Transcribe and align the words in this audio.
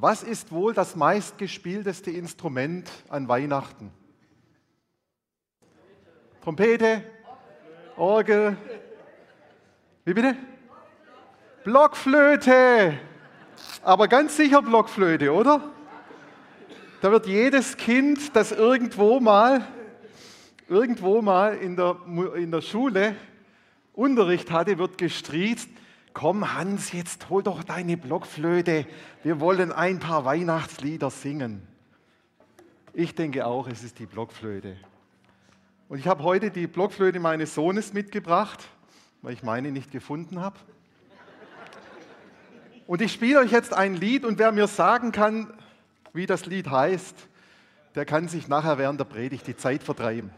Was 0.00 0.22
ist 0.22 0.52
wohl 0.52 0.74
das 0.74 0.94
meistgespielteste 0.94 2.12
Instrument 2.12 2.88
an 3.08 3.26
Weihnachten? 3.26 3.90
Trompete? 6.40 7.02
Orgel? 7.96 8.56
Wie 10.04 10.14
bitte? 10.14 10.36
Blockflöte! 11.64 12.96
Aber 13.82 14.06
ganz 14.06 14.36
sicher 14.36 14.62
Blockflöte, 14.62 15.32
oder? 15.32 15.68
Da 17.00 17.10
wird 17.10 17.26
jedes 17.26 17.76
Kind, 17.76 18.36
das 18.36 18.52
irgendwo 18.52 19.18
mal, 19.18 19.66
irgendwo 20.68 21.20
mal 21.22 21.56
in 21.56 21.74
der, 21.74 21.96
in 22.36 22.52
der 22.52 22.60
Schule 22.60 23.16
Unterricht 23.94 24.52
hatte, 24.52 24.78
wird 24.78 24.96
gestriezt. 24.96 25.68
Komm 26.18 26.52
Hans, 26.52 26.90
jetzt 26.90 27.30
hol 27.30 27.44
doch 27.44 27.62
deine 27.62 27.96
Blockflöte. 27.96 28.86
Wir 29.22 29.38
wollen 29.38 29.70
ein 29.70 30.00
paar 30.00 30.24
Weihnachtslieder 30.24 31.10
singen. 31.10 31.62
Ich 32.92 33.14
denke 33.14 33.46
auch, 33.46 33.68
es 33.68 33.84
ist 33.84 34.00
die 34.00 34.06
Blockflöte. 34.06 34.76
Und 35.88 36.00
ich 36.00 36.08
habe 36.08 36.24
heute 36.24 36.50
die 36.50 36.66
Blockflöte 36.66 37.20
meines 37.20 37.54
Sohnes 37.54 37.92
mitgebracht, 37.92 38.64
weil 39.22 39.32
ich 39.32 39.44
meine 39.44 39.70
nicht 39.70 39.92
gefunden 39.92 40.40
habe. 40.40 40.58
Und 42.88 43.00
ich 43.00 43.12
spiele 43.12 43.38
euch 43.38 43.52
jetzt 43.52 43.72
ein 43.72 43.94
Lied 43.94 44.24
und 44.24 44.40
wer 44.40 44.50
mir 44.50 44.66
sagen 44.66 45.12
kann, 45.12 45.54
wie 46.14 46.26
das 46.26 46.46
Lied 46.46 46.68
heißt, 46.68 47.14
der 47.94 48.04
kann 48.04 48.26
sich 48.26 48.48
nachher 48.48 48.76
während 48.76 48.98
der 48.98 49.04
Predigt 49.04 49.46
die 49.46 49.56
Zeit 49.56 49.84
vertreiben. 49.84 50.32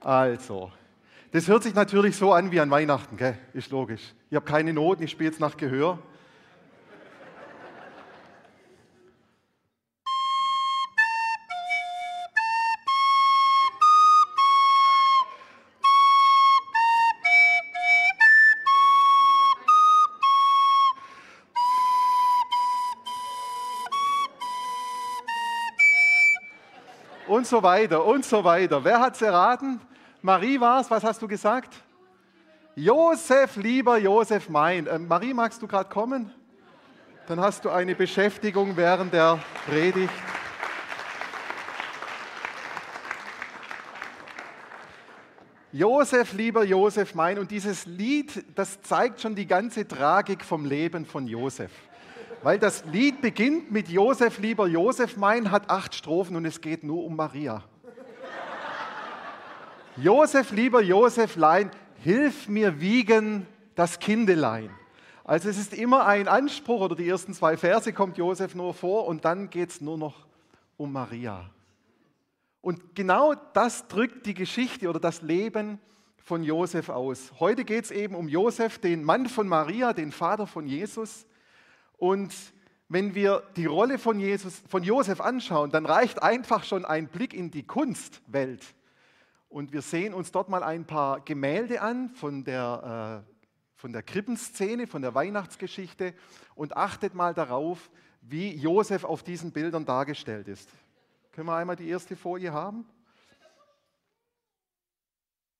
Also, 0.00 0.72
das 1.34 1.48
hört 1.48 1.64
sich 1.64 1.74
natürlich 1.74 2.14
so 2.14 2.32
an 2.32 2.52
wie 2.52 2.60
an 2.60 2.70
Weihnachten, 2.70 3.16
gell? 3.16 3.36
ist 3.54 3.72
logisch. 3.72 4.14
Ich 4.30 4.36
habe 4.36 4.46
keine 4.46 4.72
Noten, 4.72 5.02
ich 5.02 5.10
spiele 5.10 5.30
jetzt 5.30 5.40
nach 5.40 5.56
Gehör. 5.56 5.98
und 27.26 27.48
so 27.48 27.64
weiter 27.64 28.04
und 28.04 28.24
so 28.24 28.44
weiter. 28.44 28.84
Wer 28.84 29.00
hat 29.00 29.16
es 29.16 29.22
erraten? 29.22 29.80
Marie 30.24 30.58
war 30.58 30.80
es. 30.80 30.90
Was 30.90 31.04
hast 31.04 31.20
du 31.20 31.28
gesagt? 31.28 31.74
Josef, 32.74 33.56
lieber 33.56 33.98
Josef 33.98 34.48
mein. 34.48 34.86
Äh, 34.86 34.98
Marie, 34.98 35.34
magst 35.34 35.60
du 35.60 35.66
gerade 35.66 35.90
kommen? 35.90 36.32
Dann 37.26 37.38
hast 37.40 37.66
du 37.66 37.68
eine 37.68 37.94
Beschäftigung 37.94 38.74
während 38.74 39.12
der 39.12 39.38
Predigt. 39.66 40.14
Josef, 45.72 46.32
lieber 46.32 46.64
Josef 46.64 47.14
mein. 47.14 47.38
Und 47.38 47.50
dieses 47.50 47.84
Lied, 47.84 48.46
das 48.54 48.80
zeigt 48.80 49.20
schon 49.20 49.34
die 49.34 49.46
ganze 49.46 49.86
Tragik 49.86 50.42
vom 50.42 50.64
Leben 50.64 51.04
von 51.04 51.26
Josef. 51.26 51.70
Weil 52.42 52.58
das 52.58 52.82
Lied 52.86 53.20
beginnt 53.20 53.70
mit 53.70 53.90
Josef, 53.90 54.38
lieber 54.38 54.68
Josef 54.68 55.18
mein, 55.18 55.50
hat 55.50 55.68
acht 55.68 55.94
Strophen 55.94 56.34
und 56.34 56.46
es 56.46 56.62
geht 56.62 56.82
nur 56.82 57.04
um 57.04 57.14
Maria. 57.14 57.62
Josef, 59.96 60.50
lieber 60.50 60.82
Joseflein, 60.82 61.70
hilf 62.02 62.48
mir 62.48 62.80
wiegen 62.80 63.46
das 63.76 64.00
Kindelein. 64.00 64.70
Also 65.22 65.48
es 65.48 65.56
ist 65.56 65.72
immer 65.72 66.04
ein 66.04 66.26
Anspruch, 66.26 66.80
oder 66.80 66.96
die 66.96 67.08
ersten 67.08 67.32
zwei 67.32 67.56
Verse 67.56 67.92
kommt 67.92 68.18
Josef 68.18 68.56
nur 68.56 68.74
vor 68.74 69.06
und 69.06 69.24
dann 69.24 69.50
geht 69.50 69.70
es 69.70 69.80
nur 69.80 69.96
noch 69.96 70.26
um 70.76 70.92
Maria. 70.92 71.48
Und 72.60 72.96
genau 72.96 73.34
das 73.52 73.86
drückt 73.86 74.26
die 74.26 74.34
Geschichte 74.34 74.88
oder 74.88 74.98
das 74.98 75.22
Leben 75.22 75.78
von 76.16 76.42
Josef 76.42 76.88
aus. 76.88 77.32
Heute 77.38 77.64
geht 77.64 77.84
es 77.84 77.90
eben 77.92 78.16
um 78.16 78.28
Josef, 78.28 78.78
den 78.78 79.04
Mann 79.04 79.28
von 79.28 79.46
Maria, 79.46 79.92
den 79.92 80.10
Vater 80.10 80.48
von 80.48 80.66
Jesus. 80.66 81.24
Und 81.98 82.34
wenn 82.88 83.14
wir 83.14 83.44
die 83.56 83.66
Rolle 83.66 83.98
von, 83.98 84.18
Jesus, 84.18 84.60
von 84.68 84.82
Josef 84.82 85.20
anschauen, 85.20 85.70
dann 85.70 85.86
reicht 85.86 86.20
einfach 86.20 86.64
schon 86.64 86.84
ein 86.84 87.06
Blick 87.06 87.32
in 87.32 87.52
die 87.52 87.62
Kunstwelt. 87.62 88.74
Und 89.54 89.72
wir 89.72 89.82
sehen 89.82 90.14
uns 90.14 90.32
dort 90.32 90.48
mal 90.48 90.64
ein 90.64 90.84
paar 90.84 91.20
Gemälde 91.20 91.80
an 91.80 92.10
von 92.10 92.42
der, 92.42 93.22
äh, 93.24 93.30
von 93.76 93.92
der 93.92 94.02
Krippenszene, 94.02 94.88
von 94.88 95.00
der 95.00 95.14
Weihnachtsgeschichte 95.14 96.12
und 96.56 96.76
achtet 96.76 97.14
mal 97.14 97.34
darauf, 97.34 97.88
wie 98.20 98.52
Josef 98.56 99.04
auf 99.04 99.22
diesen 99.22 99.52
Bildern 99.52 99.86
dargestellt 99.86 100.48
ist. 100.48 100.68
Können 101.30 101.46
wir 101.46 101.54
einmal 101.54 101.76
die 101.76 101.88
erste 101.88 102.16
Folie 102.16 102.52
haben? 102.52 102.84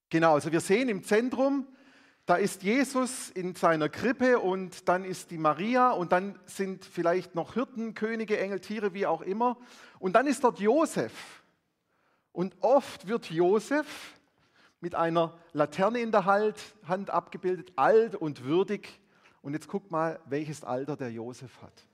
Genau, 0.09 0.33
also 0.33 0.51
wir 0.51 0.59
sehen 0.59 0.89
im 0.89 1.01
Zentrum 1.01 1.65
da 2.25 2.37
ist 2.37 2.63
Jesus 2.63 3.29
in 3.29 3.53
seiner 3.53 3.87
Krippe 3.87 4.39
und 4.39 4.89
dann 4.89 5.05
ist 5.05 5.29
die 5.29 5.37
Maria 5.37 5.91
und 5.91 6.11
dann 6.11 6.39
sind 6.47 6.83
vielleicht 6.83 7.35
noch 7.35 7.53
Hirten, 7.53 7.93
Könige, 7.93 8.39
Engel, 8.39 8.59
Tiere, 8.59 8.95
wie 8.95 9.05
auch 9.05 9.21
immer. 9.21 9.57
Und 9.99 10.13
dann 10.13 10.25
ist 10.25 10.43
dort 10.43 10.59
Josef. 10.59 11.44
Und 12.35 12.53
oft 12.59 13.07
wird 13.07 13.31
Josef 13.31 14.13
mit 14.81 14.93
einer 14.93 15.39
Laterne 15.53 16.01
in 16.01 16.11
der 16.11 16.25
Hand 16.25 17.09
abgebildet, 17.09 17.71
alt 17.77 18.13
und 18.13 18.43
würdig. 18.43 18.99
Und 19.41 19.53
jetzt 19.53 19.69
guck 19.69 19.89
mal, 19.89 20.19
welches 20.25 20.65
Alter 20.65 20.97
der 20.97 21.13
Josef 21.13 21.61
hat. 21.61 21.87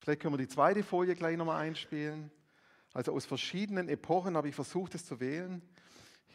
Vielleicht 0.00 0.20
können 0.20 0.34
wir 0.34 0.38
die 0.38 0.48
zweite 0.48 0.82
Folie 0.82 1.14
gleich 1.14 1.38
nochmal 1.38 1.62
einspielen. 1.62 2.30
Also 2.92 3.14
aus 3.14 3.24
verschiedenen 3.24 3.88
Epochen 3.88 4.36
habe 4.36 4.50
ich 4.50 4.54
versucht, 4.54 4.94
es 4.94 5.06
zu 5.06 5.18
wählen 5.18 5.62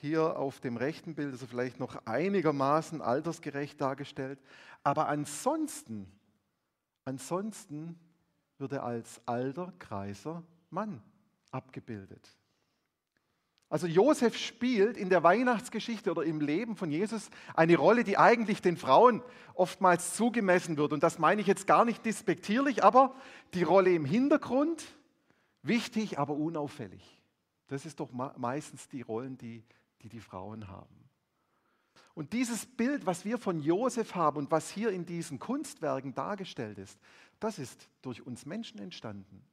hier 0.02 0.38
auf 0.38 0.60
dem 0.60 0.76
rechten 0.76 1.16
Bild 1.16 1.34
ist 1.34 1.44
er 1.44 1.48
vielleicht 1.48 1.80
noch 1.80 1.96
einigermaßen 2.06 3.02
altersgerecht 3.02 3.80
dargestellt. 3.80 4.38
Aber 4.84 5.08
ansonsten, 5.08 6.12
ansonsten 7.06 7.98
wird 8.58 8.74
er 8.74 8.84
als 8.84 9.22
alter, 9.26 9.72
kreiser 9.80 10.44
Mann 10.72 11.02
abgebildet. 11.54 12.38
Also 13.70 13.88
Josef 13.88 14.38
spielt 14.38 14.98
in 14.98 15.10
der 15.10 15.24
Weihnachtsgeschichte 15.24 16.12
oder 16.12 16.24
im 16.24 16.42
Leben 16.42 16.76
von 16.76 16.92
Jesus 16.92 17.30
eine 17.56 17.76
Rolle, 17.76 18.04
die 18.04 18.18
eigentlich 18.18 18.62
den 18.62 18.78
Frauen 18.78 19.24
oftmals 19.56 20.16
zugemessen 20.16 20.78
wird. 20.78 20.94
Und 20.94 21.02
das 21.02 21.18
meine 21.18 21.42
ich 21.42 21.48
jetzt 21.48 21.66
gar 21.66 21.84
nicht 21.84 22.06
despektierlich, 22.06 22.84
aber 22.84 23.16
die 23.56 23.64
Rolle 23.64 23.92
im 23.94 24.06
Hintergrund, 24.06 24.84
wichtig, 25.64 26.20
aber 26.20 26.36
unauffällig. 26.36 27.20
Das 27.68 27.86
ist 27.86 28.00
doch 28.00 28.12
meistens 28.12 28.88
die 28.90 29.02
Rollen, 29.02 29.38
die 29.40 29.64
die 30.04 30.10
die 30.10 30.20
Frauen 30.20 30.68
haben. 30.68 31.10
Und 32.14 32.34
dieses 32.34 32.66
Bild, 32.66 33.06
was 33.08 33.26
wir 33.26 33.40
von 33.40 33.60
Josef 33.60 34.14
haben 34.14 34.38
und 34.38 34.52
was 34.52 34.70
hier 34.70 34.92
in 34.92 35.06
diesen 35.06 35.40
Kunstwerken 35.40 36.14
dargestellt 36.14 36.78
ist, 36.78 37.00
das 37.40 37.58
ist 37.58 37.90
durch 38.02 38.26
uns 38.26 38.46
Menschen 38.46 38.80
entstanden. 38.80 39.44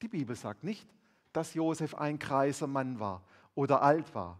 Die 0.00 0.08
Bibel 0.08 0.36
sagt 0.36 0.62
nicht, 0.62 0.86
dass 1.34 1.52
Josef 1.52 1.94
ein 1.94 2.18
kreiser 2.18 2.66
Mann 2.66 2.98
war 2.98 3.22
oder 3.54 3.82
alt 3.82 4.14
war. 4.14 4.38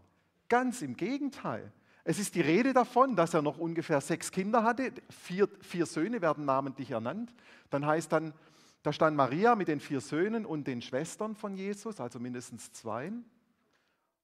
Ganz 0.49 0.81
im 0.81 0.97
Gegenteil. 0.97 1.71
Es 2.03 2.19
ist 2.19 2.35
die 2.35 2.41
Rede 2.41 2.73
davon, 2.73 3.15
dass 3.15 3.33
er 3.33 3.41
noch 3.41 3.57
ungefähr 3.57 3.99
sechs 3.99 4.31
Kinder 4.31 4.63
hatte. 4.63 4.91
Vier, 5.09 5.47
vier 5.61 5.85
Söhne 5.85 6.21
werden 6.21 6.45
namentlich 6.45 6.91
ernannt. 6.91 7.33
Dann 7.69 7.85
heißt 7.85 8.11
dann, 8.11 8.33
da 8.83 8.93
stand 8.93 9.17
Maria 9.17 9.55
mit 9.55 9.67
den 9.67 9.79
vier 9.79 9.99
Söhnen 9.99 10.45
und 10.45 10.67
den 10.67 10.81
Schwestern 10.81 11.35
von 11.35 11.55
Jesus, 11.55 11.99
also 11.99 12.19
mindestens 12.19 12.71
zwei. 12.71 13.11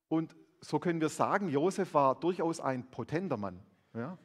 Und 0.07 0.35
so 0.61 0.77
können 0.79 1.01
wir 1.01 1.09
sagen, 1.09 1.49
Josef 1.49 1.93
war 1.93 2.15
durchaus 2.19 2.59
ein 2.59 2.89
potenter 2.89 3.37
Mann. 3.37 3.59
Ja? 3.95 4.17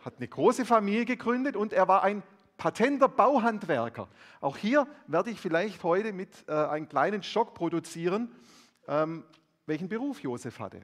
Hat 0.00 0.14
eine 0.16 0.28
große 0.28 0.64
Familie 0.64 1.04
gegründet 1.04 1.56
und 1.56 1.72
er 1.74 1.86
war 1.86 2.02
ein 2.02 2.22
patenter 2.56 3.08
Bauhandwerker. 3.08 4.08
Auch 4.40 4.56
hier 4.56 4.86
werde 5.06 5.30
ich 5.30 5.40
vielleicht 5.40 5.82
heute 5.82 6.12
mit 6.12 6.48
äh, 6.48 6.52
einem 6.52 6.88
kleinen 6.88 7.22
Schock 7.22 7.54
produzieren, 7.54 8.34
ähm, 8.86 9.24
welchen 9.66 9.88
Beruf 9.88 10.20
Josef 10.22 10.58
hatte. 10.58 10.82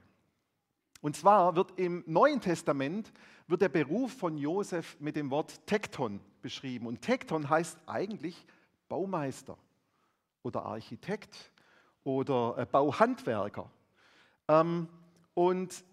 Und 1.01 1.15
zwar 1.15 1.55
wird 1.55 1.79
im 1.79 2.03
Neuen 2.05 2.41
Testament 2.41 3.11
wird 3.47 3.61
der 3.61 3.69
Beruf 3.69 4.13
von 4.13 4.37
Josef 4.37 4.97
mit 4.99 5.15
dem 5.15 5.31
Wort 5.31 5.65
Tekton 5.65 6.21
beschrieben. 6.41 6.85
Und 6.87 7.01
Tekton 7.01 7.49
heißt 7.49 7.77
eigentlich 7.87 8.45
Baumeister 8.87 9.57
oder 10.43 10.63
Architekt 10.63 11.51
oder 12.03 12.55
äh, 12.57 12.65
Bauhandwerker. 12.65 13.69
Ähm, 14.47 14.87
und 15.33 15.83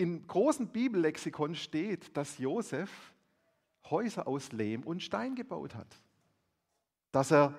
im 0.00 0.26
großen 0.26 0.68
Bibellexikon 0.68 1.54
steht, 1.54 2.16
dass 2.16 2.38
Josef 2.38 2.90
Häuser 3.90 4.26
aus 4.26 4.50
Lehm 4.50 4.82
und 4.82 5.02
Stein 5.02 5.34
gebaut 5.34 5.74
hat. 5.74 5.94
Dass 7.12 7.30
er 7.30 7.54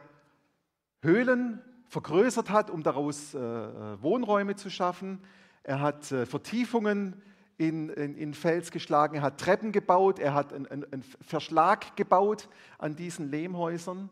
Höhlen 1.03 1.61
vergrößert 1.85 2.49
hat, 2.49 2.71
um 2.71 2.81
daraus 2.81 3.35
äh, 3.35 3.37
äh 3.37 4.01
Wohnräume 4.01 4.55
zu 4.55 4.71
schaffen. 4.71 5.19
Er 5.61 5.81
hat 5.81 6.11
äh, 6.11 6.25
Vertiefungen 6.25 7.21
in, 7.57 7.89
in, 7.89 8.15
in 8.15 8.33
Fels 8.33 8.71
geschlagen, 8.71 9.17
er 9.17 9.21
hat 9.21 9.39
Treppen 9.39 9.71
gebaut, 9.71 10.17
er 10.17 10.33
hat 10.33 10.51
einen, 10.51 10.65
einen 10.65 11.03
Verschlag 11.03 11.95
gebaut 11.95 12.49
an 12.79 12.95
diesen 12.95 13.29
Lehmhäusern. 13.29 14.09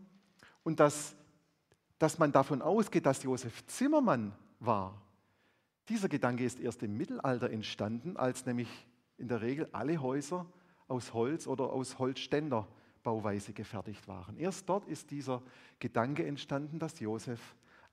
Und 0.64 0.80
dass, 0.80 1.16
dass 1.98 2.20
man 2.20 2.32
davon 2.32 2.62
ausgeht, 2.62 3.08
dass 3.08 3.24
Josef 3.24 3.66
Zimmermann 3.66 4.34
war, 4.60 5.02
dieser 5.90 6.08
Gedanke 6.08 6.44
ist 6.44 6.60
erst 6.60 6.84
im 6.84 6.96
Mittelalter 6.98 7.50
entstanden, 7.50 8.16
als 8.16 8.46
nämlich 8.46 8.70
in 9.18 9.28
der 9.28 9.42
Regel 9.42 9.68
alle 9.72 10.02
Häuser 10.02 10.46
aus 10.88 11.14
Holz 11.14 11.48
oder 11.48 11.72
aus 11.72 12.00
Holzständerbauweise 12.00 13.54
gefertigt 13.54 14.08
waren. 14.08 14.38
Erst 14.38 14.70
dort 14.70 14.88
ist 14.88 15.12
dieser 15.12 15.42
Gedanke 15.80 16.26
entstanden, 16.26 16.80
dass 16.80 17.00
Josef 17.00 17.40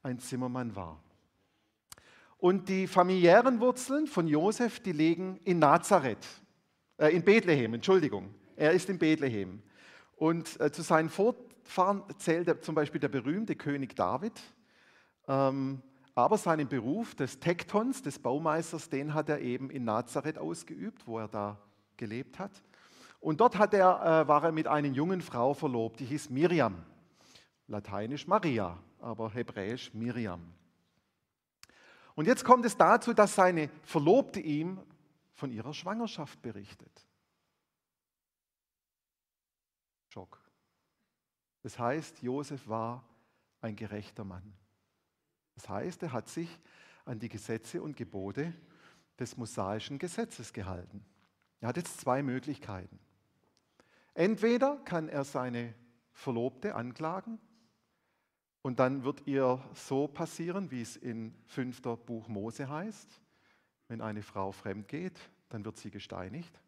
ein 0.02 0.19
Zimmermann 0.19 0.76
war. 0.76 1.02
Und 2.38 2.69
die 2.69 2.87
familiären 2.87 3.60
Wurzeln 3.60 4.06
von 4.06 4.28
Josef, 4.28 4.81
die 4.81 4.92
liegen 4.92 5.38
in 5.44 5.58
Nazareth, 5.58 6.26
äh, 6.99 7.08
in 7.08 7.25
Bethlehem, 7.25 7.75
Entschuldigung. 7.75 8.34
Er 8.56 8.72
ist 8.72 8.88
in 8.90 8.99
Bethlehem. 8.99 9.62
Und 10.16 10.60
äh, 10.60 10.70
zu 10.70 10.82
seinen 10.82 11.08
Vorfahren 11.08 12.02
zählt 12.19 12.62
zum 12.64 12.75
Beispiel 12.75 13.00
der 13.00 13.08
berühmte 13.08 13.56
König 13.56 13.96
David. 13.96 14.32
Ähm, 15.26 15.82
aber 16.16 16.38
seinen 16.38 16.66
Beruf 16.66 17.14
des 17.14 17.38
Tektons, 17.38 18.00
des 18.00 18.18
Baumeisters, 18.18 18.88
den 18.88 19.12
hat 19.12 19.28
er 19.28 19.40
eben 19.40 19.68
in 19.68 19.84
Nazareth 19.84 20.38
ausgeübt, 20.38 21.06
wo 21.06 21.18
er 21.18 21.28
da 21.28 21.60
gelebt 21.98 22.38
hat. 22.38 22.62
Und 23.20 23.38
dort 23.40 23.58
hat 23.58 23.74
er, 23.74 24.22
äh, 24.22 24.26
war 24.26 24.42
er 24.42 24.52
mit 24.52 24.66
einer 24.66 24.88
jungen 24.88 25.20
Frau 25.20 25.52
verlobt, 25.52 26.00
die 26.00 26.06
hieß 26.06 26.30
Miriam. 26.30 26.82
Lateinisch 27.68 28.26
Maria, 28.26 28.78
aber 28.98 29.30
hebräisch 29.30 29.92
Miriam. 29.92 30.54
Und 32.14 32.26
jetzt 32.26 32.44
kommt 32.44 32.64
es 32.64 32.78
dazu, 32.78 33.12
dass 33.12 33.34
seine 33.34 33.68
Verlobte 33.82 34.40
ihm 34.40 34.80
von 35.34 35.52
ihrer 35.52 35.74
Schwangerschaft 35.74 36.40
berichtet. 36.40 37.06
Schock. 40.08 40.40
Das 41.62 41.78
heißt, 41.78 42.22
Josef 42.22 42.66
war 42.66 43.04
ein 43.60 43.76
gerechter 43.76 44.24
Mann. 44.24 44.56
Das 45.56 45.69
heißt, 45.69 46.03
er 46.05 46.12
hat 46.12 46.29
sich 46.29 46.49
an 47.05 47.19
die 47.19 47.29
Gesetze 47.29 47.82
und 47.82 47.97
Gebote 47.97 48.53
des 49.19 49.37
mosaischen 49.37 49.99
Gesetzes 49.99 50.53
gehalten. 50.53 51.05
Er 51.61 51.69
hat 51.69 51.76
jetzt 51.76 52.00
zwei 52.00 52.23
Möglichkeiten. 52.23 52.99
Entweder 54.14 54.76
kann 54.85 55.08
er 55.08 55.25
seine 55.25 55.75
Verlobte 56.12 56.75
anklagen 56.75 57.38
und 58.62 58.79
dann 58.79 59.05
wird 59.05 59.26
ihr 59.26 59.62
so 59.75 60.08
passieren, 60.08 60.70
wie 60.70 60.82
es 60.82 60.97
in 60.97 61.35
5. 61.47 61.82
Buch 62.05 62.29
Mose 62.29 62.69
heißt. 62.69 63.20
Wenn 63.88 64.00
eine 64.00 64.23
Frau 64.23 64.52
fremd 64.52 64.88
geht, 64.88 65.19
dann 65.49 65.64
wird 65.64 65.76
sie 65.76 65.91
gesteinigt. 65.91 66.61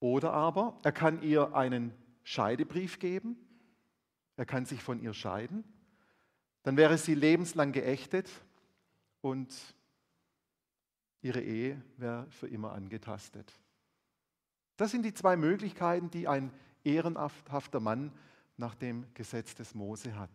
Oder 0.00 0.32
aber 0.32 0.78
er 0.82 0.92
kann 0.92 1.22
ihr 1.22 1.54
einen 1.54 1.94
Scheidebrief 2.24 2.98
geben. 2.98 3.36
Er 4.36 4.46
kann 4.46 4.66
sich 4.66 4.82
von 4.82 5.00
ihr 5.00 5.14
scheiden. 5.14 5.64
Dann 6.64 6.76
wäre 6.76 6.98
sie 6.98 7.14
lebenslang 7.14 7.72
geächtet 7.72 8.28
und 9.20 9.54
ihre 11.20 11.40
Ehe 11.40 11.80
wäre 11.96 12.26
für 12.30 12.48
immer 12.48 12.72
angetastet. 12.72 13.52
Das 14.76 14.90
sind 14.90 15.02
die 15.04 15.14
zwei 15.14 15.36
Möglichkeiten, 15.36 16.10
die 16.10 16.26
ein 16.26 16.52
ehrenhafter 16.82 17.80
Mann 17.80 18.12
nach 18.56 18.74
dem 18.74 19.06
Gesetz 19.14 19.54
des 19.54 19.74
Mose 19.74 20.16
hat. 20.16 20.30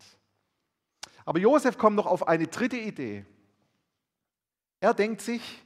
Aber 1.26 1.40
Josef 1.40 1.78
kommt 1.78 1.96
noch 1.96 2.06
auf 2.06 2.28
eine 2.28 2.48
dritte 2.48 2.78
Idee. 2.78 3.26
Er 4.80 4.94
denkt 4.94 5.22
sich, 5.22 5.66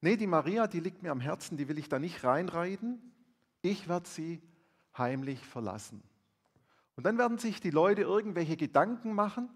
nee, 0.00 0.16
die 0.16 0.26
Maria, 0.26 0.66
die 0.66 0.80
liegt 0.80 1.02
mir 1.02 1.10
am 1.10 1.20
Herzen, 1.20 1.56
die 1.56 1.68
will 1.68 1.78
ich 1.78 1.88
da 1.88 1.98
nicht 1.98 2.24
reinreiten. 2.24 3.12
Ich 3.62 3.88
werde 3.88 4.08
sie 4.08 4.40
heimlich 4.96 5.44
verlassen. 5.44 6.02
Und 6.96 7.04
dann 7.04 7.18
werden 7.18 7.38
sich 7.38 7.60
die 7.60 7.70
Leute 7.70 8.02
irgendwelche 8.02 8.56
Gedanken 8.56 9.12
machen. 9.12 9.48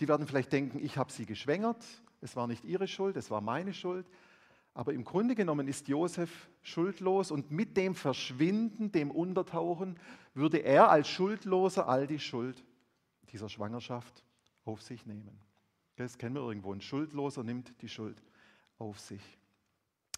Die 0.00 0.08
werden 0.08 0.26
vielleicht 0.26 0.52
denken, 0.52 0.78
ich 0.84 0.96
habe 0.96 1.12
sie 1.12 1.26
geschwängert, 1.26 1.84
es 2.20 2.36
war 2.36 2.46
nicht 2.46 2.64
ihre 2.64 2.88
Schuld, 2.88 3.16
es 3.16 3.30
war 3.30 3.40
meine 3.40 3.74
Schuld. 3.74 4.06
Aber 4.72 4.92
im 4.92 5.04
Grunde 5.04 5.36
genommen 5.36 5.68
ist 5.68 5.86
Josef 5.86 6.48
schuldlos 6.62 7.30
und 7.30 7.52
mit 7.52 7.76
dem 7.76 7.94
Verschwinden, 7.94 8.90
dem 8.90 9.10
Untertauchen, 9.12 9.98
würde 10.34 10.58
er 10.58 10.90
als 10.90 11.08
Schuldloser 11.08 11.88
all 11.88 12.08
die 12.08 12.18
Schuld 12.18 12.64
dieser 13.30 13.48
Schwangerschaft 13.48 14.24
auf 14.64 14.82
sich 14.82 15.06
nehmen. 15.06 15.38
Das 15.96 16.18
kennen 16.18 16.34
wir 16.34 16.42
irgendwo. 16.42 16.72
Ein 16.72 16.80
Schuldloser 16.80 17.44
nimmt 17.44 17.72
die 17.82 17.88
Schuld 17.88 18.20
auf 18.78 18.98
sich. 18.98 19.22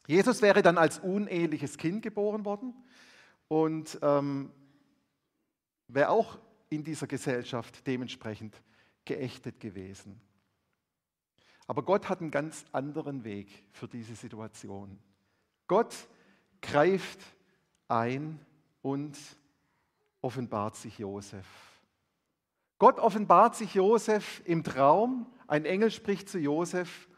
Jesus 0.07 0.41
wäre 0.41 0.63
dann 0.63 0.79
als 0.79 1.01
uneheliches 1.01 1.77
Kind 1.77 2.03
geboren 2.03 2.45
worden 2.45 2.73
und 3.49 3.99
ähm, 4.03 4.51
wäre 5.89 6.11
auch 6.11 6.39
in 6.71 6.83
dieser 6.83 7.07
Gesellschaft 7.07 7.87
dementsprechend 7.87 8.55
geächtet 9.07 9.61
gewesen. 9.61 10.21
Aber 11.67 11.83
Gott 11.83 12.09
hat 12.09 12.21
einen 12.21 12.31
ganz 12.31 12.65
anderen 12.73 13.25
Weg 13.25 13.65
für 13.73 13.89
diese 13.89 14.15
Situation. 14.15 14.99
Gott 15.67 15.95
greift 16.63 17.19
ein 17.89 18.39
und 18.83 19.17
offenbart 20.21 20.77
sich 20.77 20.99
Josef. 20.99 21.47
Gott 22.79 22.99
offenbart 22.99 23.57
sich 23.57 23.75
Josef 23.75 24.43
im 24.45 24.63
Traum. 24.63 25.27
Ein 25.47 25.65
Engel 25.65 25.91
spricht 25.91 26.29
zu 26.29 26.39
Josef 26.39 27.09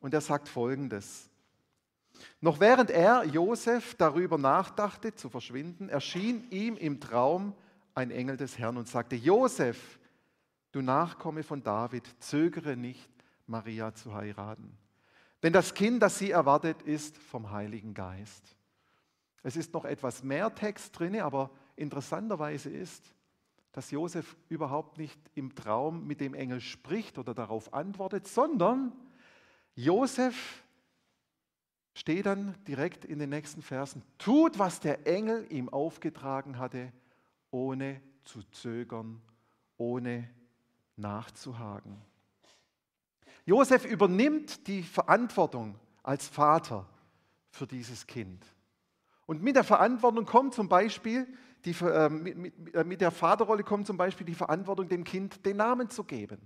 und 0.00 0.14
er 0.14 0.20
sagt 0.20 0.48
folgendes. 0.48 1.28
Noch 2.40 2.60
während 2.60 2.90
er, 2.90 3.24
Josef, 3.24 3.94
darüber 3.94 4.38
nachdachte, 4.38 5.14
zu 5.14 5.28
verschwinden, 5.28 5.88
erschien 5.88 6.50
ihm 6.50 6.76
im 6.76 7.00
Traum 7.00 7.54
ein 7.94 8.10
Engel 8.10 8.36
des 8.36 8.58
Herrn 8.58 8.76
und 8.76 8.88
sagte, 8.88 9.16
Josef, 9.16 9.97
du 10.72 10.82
Nachkomme 10.82 11.42
von 11.42 11.62
David, 11.62 12.06
zögere 12.20 12.76
nicht, 12.76 13.10
Maria 13.46 13.94
zu 13.94 14.14
heiraten. 14.14 14.76
Denn 15.42 15.52
das 15.52 15.74
Kind, 15.74 16.02
das 16.02 16.18
sie 16.18 16.30
erwartet, 16.30 16.82
ist 16.82 17.16
vom 17.16 17.50
Heiligen 17.50 17.94
Geist. 17.94 18.56
Es 19.42 19.56
ist 19.56 19.72
noch 19.72 19.84
etwas 19.84 20.22
mehr 20.22 20.54
Text 20.54 20.98
drin, 20.98 21.20
aber 21.20 21.50
interessanterweise 21.76 22.70
ist, 22.70 23.14
dass 23.72 23.90
Josef 23.90 24.36
überhaupt 24.48 24.98
nicht 24.98 25.20
im 25.34 25.54
Traum 25.54 26.06
mit 26.06 26.20
dem 26.20 26.34
Engel 26.34 26.60
spricht 26.60 27.18
oder 27.18 27.34
darauf 27.34 27.72
antwortet, 27.72 28.26
sondern 28.26 28.92
Josef 29.74 30.64
steht 31.94 32.26
dann 32.26 32.54
direkt 32.64 33.04
in 33.04 33.18
den 33.18 33.30
nächsten 33.30 33.62
Versen, 33.62 34.02
tut, 34.18 34.58
was 34.58 34.80
der 34.80 35.06
Engel 35.06 35.46
ihm 35.50 35.68
aufgetragen 35.68 36.58
hatte, 36.58 36.92
ohne 37.50 38.00
zu 38.24 38.42
zögern, 38.50 39.20
ohne 39.76 40.28
nachzuhaken. 40.98 41.96
Josef 43.44 43.84
übernimmt 43.84 44.66
die 44.66 44.82
Verantwortung 44.82 45.78
als 46.02 46.28
Vater 46.28 46.86
für 47.50 47.66
dieses 47.66 48.06
Kind. 48.06 48.44
Und 49.26 49.42
mit 49.42 49.56
der 49.56 49.64
Verantwortung 49.64 50.24
kommt 50.24 50.54
zum 50.54 50.68
Beispiel, 50.68 51.26
die, 51.64 51.72
äh, 51.84 52.08
mit, 52.08 52.74
äh, 52.74 52.84
mit 52.84 53.00
der 53.00 53.10
Vaterrolle 53.10 53.62
kommt 53.62 53.86
zum 53.86 53.96
Beispiel 53.96 54.26
die 54.26 54.34
Verantwortung, 54.34 54.88
dem 54.88 55.04
Kind 55.04 55.44
den 55.44 55.56
Namen 55.56 55.90
zu 55.90 56.04
geben. 56.04 56.38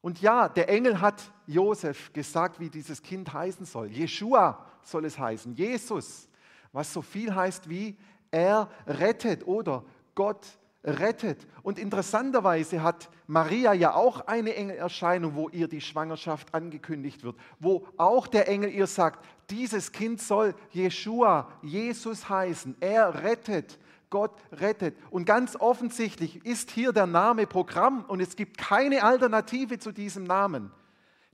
Und 0.00 0.20
ja, 0.20 0.48
der 0.48 0.68
Engel 0.68 1.00
hat 1.00 1.22
Josef 1.46 2.12
gesagt, 2.12 2.58
wie 2.58 2.68
dieses 2.68 3.02
Kind 3.02 3.32
heißen 3.32 3.64
soll. 3.64 3.86
Jeshua 3.88 4.66
soll 4.82 5.04
es 5.04 5.18
heißen, 5.18 5.54
Jesus, 5.54 6.28
was 6.72 6.92
so 6.92 7.02
viel 7.02 7.34
heißt 7.34 7.68
wie 7.68 7.96
er 8.30 8.68
rettet 8.86 9.46
oder 9.46 9.84
Gott 10.14 10.46
rettet. 10.84 11.46
Und 11.62 11.78
interessanterweise 11.78 12.82
hat 12.82 13.08
Maria 13.26 13.72
ja 13.72 13.94
auch 13.94 14.26
eine 14.26 14.54
Engelerscheinung, 14.54 15.34
wo 15.34 15.48
ihr 15.48 15.68
die 15.68 15.80
Schwangerschaft 15.80 16.54
angekündigt 16.54 17.22
wird, 17.22 17.36
wo 17.60 17.86
auch 17.96 18.26
der 18.26 18.48
Engel 18.48 18.70
ihr 18.70 18.86
sagt, 18.86 19.24
dieses 19.50 19.92
Kind 19.92 20.20
soll 20.20 20.54
Jeshua, 20.70 21.50
Jesus 21.62 22.28
heißen. 22.28 22.76
Er 22.80 23.22
rettet. 23.22 23.78
Gott 24.10 24.42
rettet. 24.52 24.94
Und 25.10 25.24
ganz 25.24 25.56
offensichtlich 25.56 26.44
ist 26.44 26.70
hier 26.70 26.92
der 26.92 27.06
Name 27.06 27.46
Programm 27.46 28.04
und 28.04 28.20
es 28.20 28.36
gibt 28.36 28.58
keine 28.58 29.02
Alternative 29.02 29.78
zu 29.78 29.90
diesem 29.90 30.24
Namen. 30.24 30.70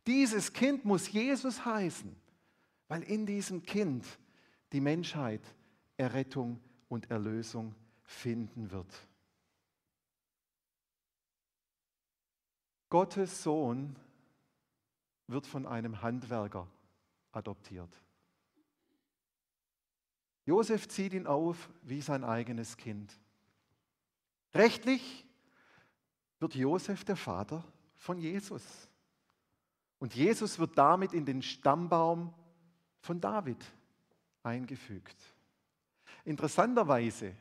Dieses 0.06 0.52
Kind 0.52 0.84
muss 0.84 1.10
Jesus 1.10 1.64
heißen, 1.64 2.14
weil 2.86 3.02
in 3.02 3.26
diesem 3.26 3.64
Kind 3.64 4.06
die 4.72 4.80
Menschheit 4.80 5.42
Errettung 5.96 6.60
und 6.88 7.10
Erlösung 7.10 7.74
finden 8.04 8.70
wird. 8.70 8.86
Gottes 12.88 13.42
Sohn 13.42 13.96
wird 15.26 15.46
von 15.46 15.66
einem 15.66 16.02
Handwerker 16.02 16.66
adoptiert. 17.32 17.90
Josef 20.46 20.88
zieht 20.88 21.12
ihn 21.12 21.26
auf 21.26 21.68
wie 21.82 22.00
sein 22.00 22.24
eigenes 22.24 22.78
Kind. 22.78 23.12
Rechtlich 24.54 25.26
wird 26.40 26.54
Josef 26.54 27.04
der 27.04 27.16
Vater 27.16 27.62
von 27.96 28.18
Jesus. 28.18 28.88
Und 29.98 30.14
Jesus 30.14 30.58
wird 30.58 30.78
damit 30.78 31.12
in 31.12 31.26
den 31.26 31.42
Stammbaum 31.42 32.32
von 33.00 33.20
David 33.20 33.62
eingefügt. 34.42 35.16
Interessanterweise 36.24 37.34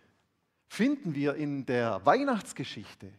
finden 0.68 1.16
wir 1.16 1.36
in 1.36 1.66
der 1.66 2.06
Weihnachtsgeschichte, 2.06 3.12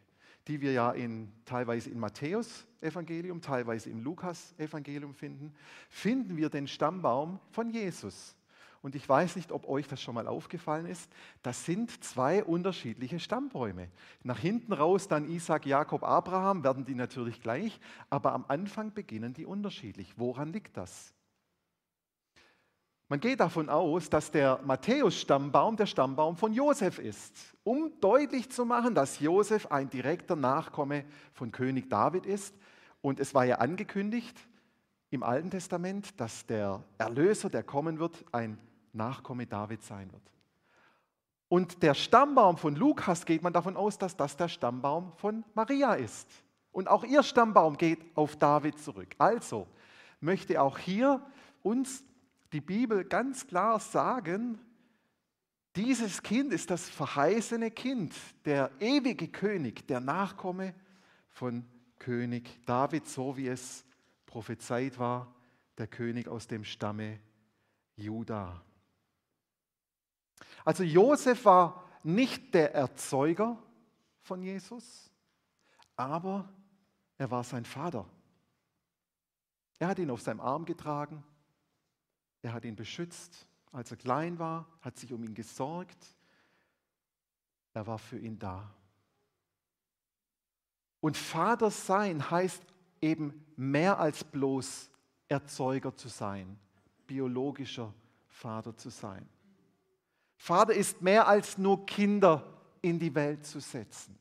die 0.48 0.60
wir 0.60 0.72
ja 0.72 0.90
in, 0.90 1.30
teilweise 1.44 1.90
im 1.90 2.00
Matthäus-Evangelium, 2.00 3.40
teilweise 3.40 3.90
im 3.90 4.02
Lukas-Evangelium 4.02 5.14
finden, 5.14 5.54
finden 5.88 6.36
wir 6.36 6.48
den 6.48 6.66
Stammbaum 6.66 7.38
von 7.50 7.70
Jesus. 7.70 8.34
Und 8.80 8.94
ich 8.94 9.08
weiß 9.08 9.36
nicht, 9.36 9.52
ob 9.52 9.68
euch 9.68 9.88
das 9.88 10.00
schon 10.00 10.14
mal 10.14 10.26
aufgefallen 10.26 10.86
ist. 10.86 11.10
Das 11.42 11.64
sind 11.64 12.02
zwei 12.02 12.44
unterschiedliche 12.44 13.18
Stammbäume. 13.18 13.88
Nach 14.22 14.38
hinten 14.38 14.72
raus 14.72 15.08
dann 15.08 15.28
Isaac, 15.28 15.66
Jakob, 15.66 16.04
Abraham 16.04 16.62
werden 16.62 16.84
die 16.84 16.94
natürlich 16.94 17.42
gleich, 17.42 17.80
aber 18.08 18.32
am 18.32 18.44
Anfang 18.48 18.94
beginnen 18.94 19.34
die 19.34 19.46
unterschiedlich. 19.46 20.14
Woran 20.16 20.52
liegt 20.52 20.76
das? 20.76 21.12
Man 23.10 23.20
geht 23.20 23.40
davon 23.40 23.70
aus, 23.70 24.10
dass 24.10 24.30
der 24.30 24.60
Matthäus-Stammbaum 24.64 25.76
der 25.76 25.86
Stammbaum 25.86 26.36
von 26.36 26.52
Josef 26.52 26.98
ist, 26.98 27.34
um 27.64 27.90
deutlich 28.00 28.50
zu 28.50 28.66
machen, 28.66 28.94
dass 28.94 29.18
Josef 29.18 29.66
ein 29.68 29.88
direkter 29.88 30.36
Nachkomme 30.36 31.06
von 31.32 31.50
König 31.50 31.88
David 31.88 32.26
ist. 32.26 32.54
Und 33.00 33.18
es 33.18 33.32
war 33.32 33.46
ja 33.46 33.56
angekündigt 33.56 34.38
im 35.08 35.22
Alten 35.22 35.50
Testament, 35.50 36.20
dass 36.20 36.44
der 36.44 36.84
Erlöser, 36.98 37.48
der 37.48 37.62
kommen 37.62 37.98
wird, 37.98 38.26
ein 38.30 38.58
Nachkomme 38.92 39.46
David 39.46 39.82
sein 39.82 40.12
wird. 40.12 40.22
Und 41.48 41.82
der 41.82 41.94
Stammbaum 41.94 42.58
von 42.58 42.76
Lukas 42.76 43.24
geht 43.24 43.42
man 43.42 43.54
davon 43.54 43.78
aus, 43.78 43.96
dass 43.96 44.18
das 44.18 44.36
der 44.36 44.48
Stammbaum 44.48 45.12
von 45.16 45.44
Maria 45.54 45.94
ist. 45.94 46.28
Und 46.72 46.88
auch 46.88 47.04
ihr 47.04 47.22
Stammbaum 47.22 47.78
geht 47.78 48.00
auf 48.14 48.36
David 48.36 48.78
zurück. 48.78 49.14
Also 49.16 49.66
möchte 50.20 50.60
auch 50.60 50.76
hier 50.76 51.22
uns 51.62 52.04
die 52.52 52.60
Bibel 52.60 53.04
ganz 53.04 53.46
klar 53.46 53.78
sagen, 53.80 54.58
dieses 55.76 56.22
Kind 56.22 56.52
ist 56.52 56.70
das 56.70 56.88
verheißene 56.88 57.70
Kind, 57.70 58.14
der 58.44 58.70
ewige 58.80 59.28
König, 59.28 59.86
der 59.86 60.00
Nachkomme 60.00 60.74
von 61.28 61.64
König 61.98 62.64
David, 62.64 63.06
so 63.06 63.36
wie 63.36 63.48
es 63.48 63.84
prophezeit 64.26 64.98
war, 64.98 65.34
der 65.76 65.86
König 65.86 66.26
aus 66.28 66.46
dem 66.46 66.64
Stamme 66.64 67.20
Juda. 67.96 68.62
Also 70.64 70.82
Josef 70.82 71.44
war 71.44 71.84
nicht 72.02 72.54
der 72.54 72.74
Erzeuger 72.74 73.62
von 74.20 74.42
Jesus, 74.42 75.10
aber 75.96 76.52
er 77.16 77.30
war 77.30 77.44
sein 77.44 77.64
Vater. 77.64 78.08
Er 79.78 79.88
hat 79.88 79.98
ihn 79.98 80.10
auf 80.10 80.20
seinem 80.20 80.40
Arm 80.40 80.64
getragen, 80.64 81.22
er 82.42 82.52
hat 82.52 82.64
ihn 82.64 82.76
beschützt, 82.76 83.46
als 83.72 83.90
er 83.90 83.96
klein 83.96 84.38
war, 84.38 84.66
hat 84.80 84.96
sich 84.96 85.12
um 85.12 85.22
ihn 85.24 85.34
gesorgt. 85.34 86.16
Er 87.74 87.86
war 87.86 87.98
für 87.98 88.18
ihn 88.18 88.38
da. 88.38 88.74
Und 91.00 91.16
Vater 91.16 91.70
sein 91.70 92.30
heißt 92.30 92.62
eben 93.00 93.44
mehr 93.56 93.98
als 93.98 94.24
bloß 94.24 94.90
Erzeuger 95.28 95.94
zu 95.94 96.08
sein, 96.08 96.58
biologischer 97.06 97.92
Vater 98.28 98.76
zu 98.76 98.90
sein. 98.90 99.28
Vater 100.36 100.72
ist 100.72 101.02
mehr 101.02 101.26
als 101.26 101.58
nur 101.58 101.84
Kinder 101.86 102.44
in 102.80 102.98
die 102.98 103.14
Welt 103.14 103.44
zu 103.44 103.60
setzen. 103.60 104.18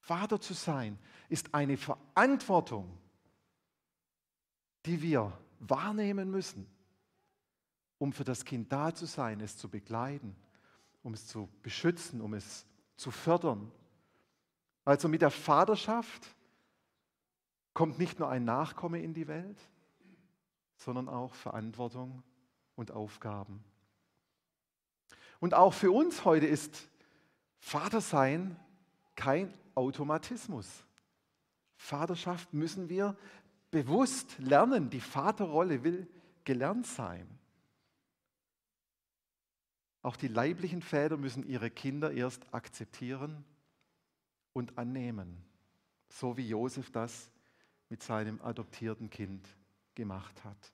Vater 0.00 0.40
zu 0.40 0.54
sein 0.54 0.98
ist 1.28 1.54
eine 1.54 1.76
Verantwortung, 1.76 2.98
die 4.84 5.00
wir 5.00 5.32
wahrnehmen 5.62 6.30
müssen, 6.30 6.66
um 7.98 8.12
für 8.12 8.24
das 8.24 8.44
Kind 8.44 8.72
da 8.72 8.94
zu 8.94 9.06
sein, 9.06 9.40
es 9.40 9.56
zu 9.56 9.68
begleiten, 9.68 10.36
um 11.02 11.14
es 11.14 11.26
zu 11.26 11.48
beschützen, 11.62 12.20
um 12.20 12.34
es 12.34 12.66
zu 12.96 13.10
fördern. 13.10 13.70
Also 14.84 15.08
mit 15.08 15.22
der 15.22 15.30
Vaterschaft 15.30 16.34
kommt 17.74 17.98
nicht 17.98 18.18
nur 18.18 18.28
ein 18.28 18.44
Nachkomme 18.44 19.00
in 19.00 19.14
die 19.14 19.28
Welt, 19.28 19.58
sondern 20.76 21.08
auch 21.08 21.34
Verantwortung 21.34 22.22
und 22.74 22.90
Aufgaben. 22.90 23.64
Und 25.38 25.54
auch 25.54 25.72
für 25.72 25.90
uns 25.90 26.24
heute 26.24 26.46
ist 26.46 26.88
Vatersein 27.58 28.56
kein 29.14 29.52
Automatismus. 29.74 30.84
Vaterschaft 31.76 32.52
müssen 32.52 32.88
wir 32.88 33.16
bewusst 33.72 34.38
lernen. 34.38 34.90
Die 34.90 35.00
Vaterrolle 35.00 35.82
will 35.82 36.06
gelernt 36.44 36.86
sein. 36.86 37.26
Auch 40.02 40.16
die 40.16 40.28
leiblichen 40.28 40.82
Väter 40.82 41.16
müssen 41.16 41.44
ihre 41.48 41.70
Kinder 41.70 42.12
erst 42.12 42.52
akzeptieren 42.52 43.44
und 44.52 44.78
annehmen, 44.78 45.42
so 46.08 46.36
wie 46.36 46.48
Josef 46.48 46.90
das 46.90 47.32
mit 47.88 48.02
seinem 48.02 48.40
adoptierten 48.42 49.10
Kind 49.10 49.48
gemacht 49.94 50.44
hat. 50.44 50.72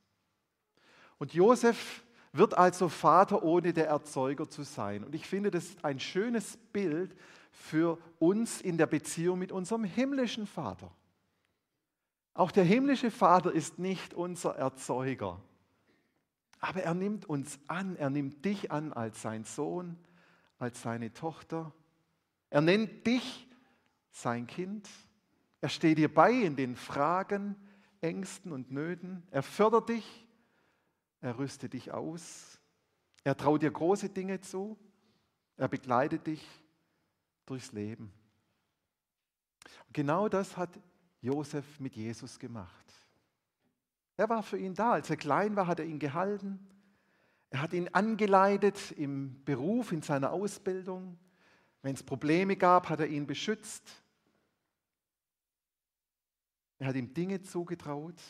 Und 1.18 1.34
Josef 1.34 2.04
wird 2.32 2.54
also 2.54 2.88
Vater, 2.88 3.42
ohne 3.42 3.72
der 3.72 3.88
Erzeuger 3.88 4.48
zu 4.48 4.62
sein. 4.62 5.04
Und 5.04 5.14
ich 5.14 5.26
finde, 5.26 5.50
das 5.50 5.64
ist 5.64 5.84
ein 5.84 6.00
schönes 6.00 6.56
Bild 6.72 7.14
für 7.50 7.98
uns 8.18 8.60
in 8.60 8.78
der 8.78 8.86
Beziehung 8.86 9.38
mit 9.38 9.52
unserem 9.52 9.84
himmlischen 9.84 10.46
Vater. 10.46 10.90
Auch 12.38 12.52
der 12.52 12.62
himmlische 12.62 13.11
Vater 13.11 13.50
ist 13.50 13.80
nicht 13.80 14.14
unser 14.14 14.54
Erzeuger, 14.54 15.40
aber 16.61 16.85
er 16.85 16.95
nimmt 16.95 17.28
uns 17.28 17.59
an, 17.66 17.97
er 17.97 18.11
nimmt 18.11 18.45
dich 18.45 18.71
an 18.71 18.92
als 18.92 19.23
sein 19.23 19.42
Sohn, 19.42 19.99
als 20.61 20.80
seine 20.80 21.12
Tochter. 21.12 21.73
Er 22.49 22.61
nennt 22.61 23.04
dich 23.09 23.49
sein 24.12 24.47
Kind. 24.47 24.88
Er 25.61 25.68
steht 25.68 25.99
dir 25.99 26.14
bei 26.14 26.30
in 26.30 26.54
den 26.54 26.76
Fragen, 26.76 27.57
Ängsten 28.00 28.52
und 28.52 28.71
Nöten. 28.71 29.25
Er 29.33 29.42
fördert 29.42 29.88
dich, 29.88 30.28
er 31.21 31.40
rüstet 31.40 31.73
dich 31.73 31.90
aus, 31.90 32.61
er 33.25 33.37
traut 33.37 33.62
dir 33.62 33.73
große 33.73 34.11
Dinge 34.11 34.40
zu, 34.40 34.78
er 35.57 35.66
begleitet 35.66 36.28
dich 36.28 36.49
durchs 37.47 37.73
Leben. 37.73 38.12
genau 39.92 40.28
das 40.28 40.57
hat 40.57 40.71
Josef 41.20 41.80
mit 41.80 41.96
Jesus 41.96 42.38
gemacht. 42.38 42.92
Er 44.16 44.28
war 44.28 44.42
für 44.42 44.58
ihn 44.58 44.75
da. 44.75 44.92
Als 44.92 45.10
er 45.10 45.16
klein 45.16 45.56
war, 45.56 45.66
hat 45.66 45.80
er 45.80 45.87
ihn 45.87 45.98
gehalten. 45.98 46.58
Er 47.50 47.62
hat 47.62 47.72
ihn 47.72 47.88
angeleitet 47.88 48.92
im 48.92 49.42
Beruf, 49.44 49.92
in 49.92 50.02
seiner 50.02 50.32
Ausbildung. 50.32 51.18
Wenn 51.82 51.94
es 51.94 52.02
Probleme 52.02 52.56
gab, 52.56 52.88
hat 52.88 53.00
er 53.00 53.06
ihn 53.06 53.26
beschützt. 53.26 53.88
Er 56.78 56.88
hat 56.88 56.96
ihm 56.96 57.14
Dinge 57.14 57.42
zugetraut. 57.42 58.20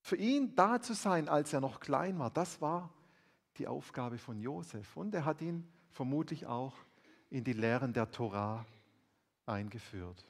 Für 0.00 0.16
ihn 0.16 0.54
da 0.54 0.80
zu 0.80 0.94
sein, 0.94 1.28
als 1.28 1.52
er 1.52 1.60
noch 1.60 1.80
klein 1.80 2.18
war, 2.18 2.30
das 2.30 2.60
war 2.60 2.92
die 3.58 3.66
Aufgabe 3.66 4.18
von 4.18 4.40
Josef. 4.40 4.96
Und 4.96 5.14
er 5.14 5.24
hat 5.24 5.42
ihn 5.42 5.70
vermutlich 5.90 6.46
auch 6.46 6.76
in 7.28 7.44
die 7.44 7.52
Lehren 7.52 7.92
der 7.92 8.10
Torah 8.10 8.64
eingeführt. 9.46 10.24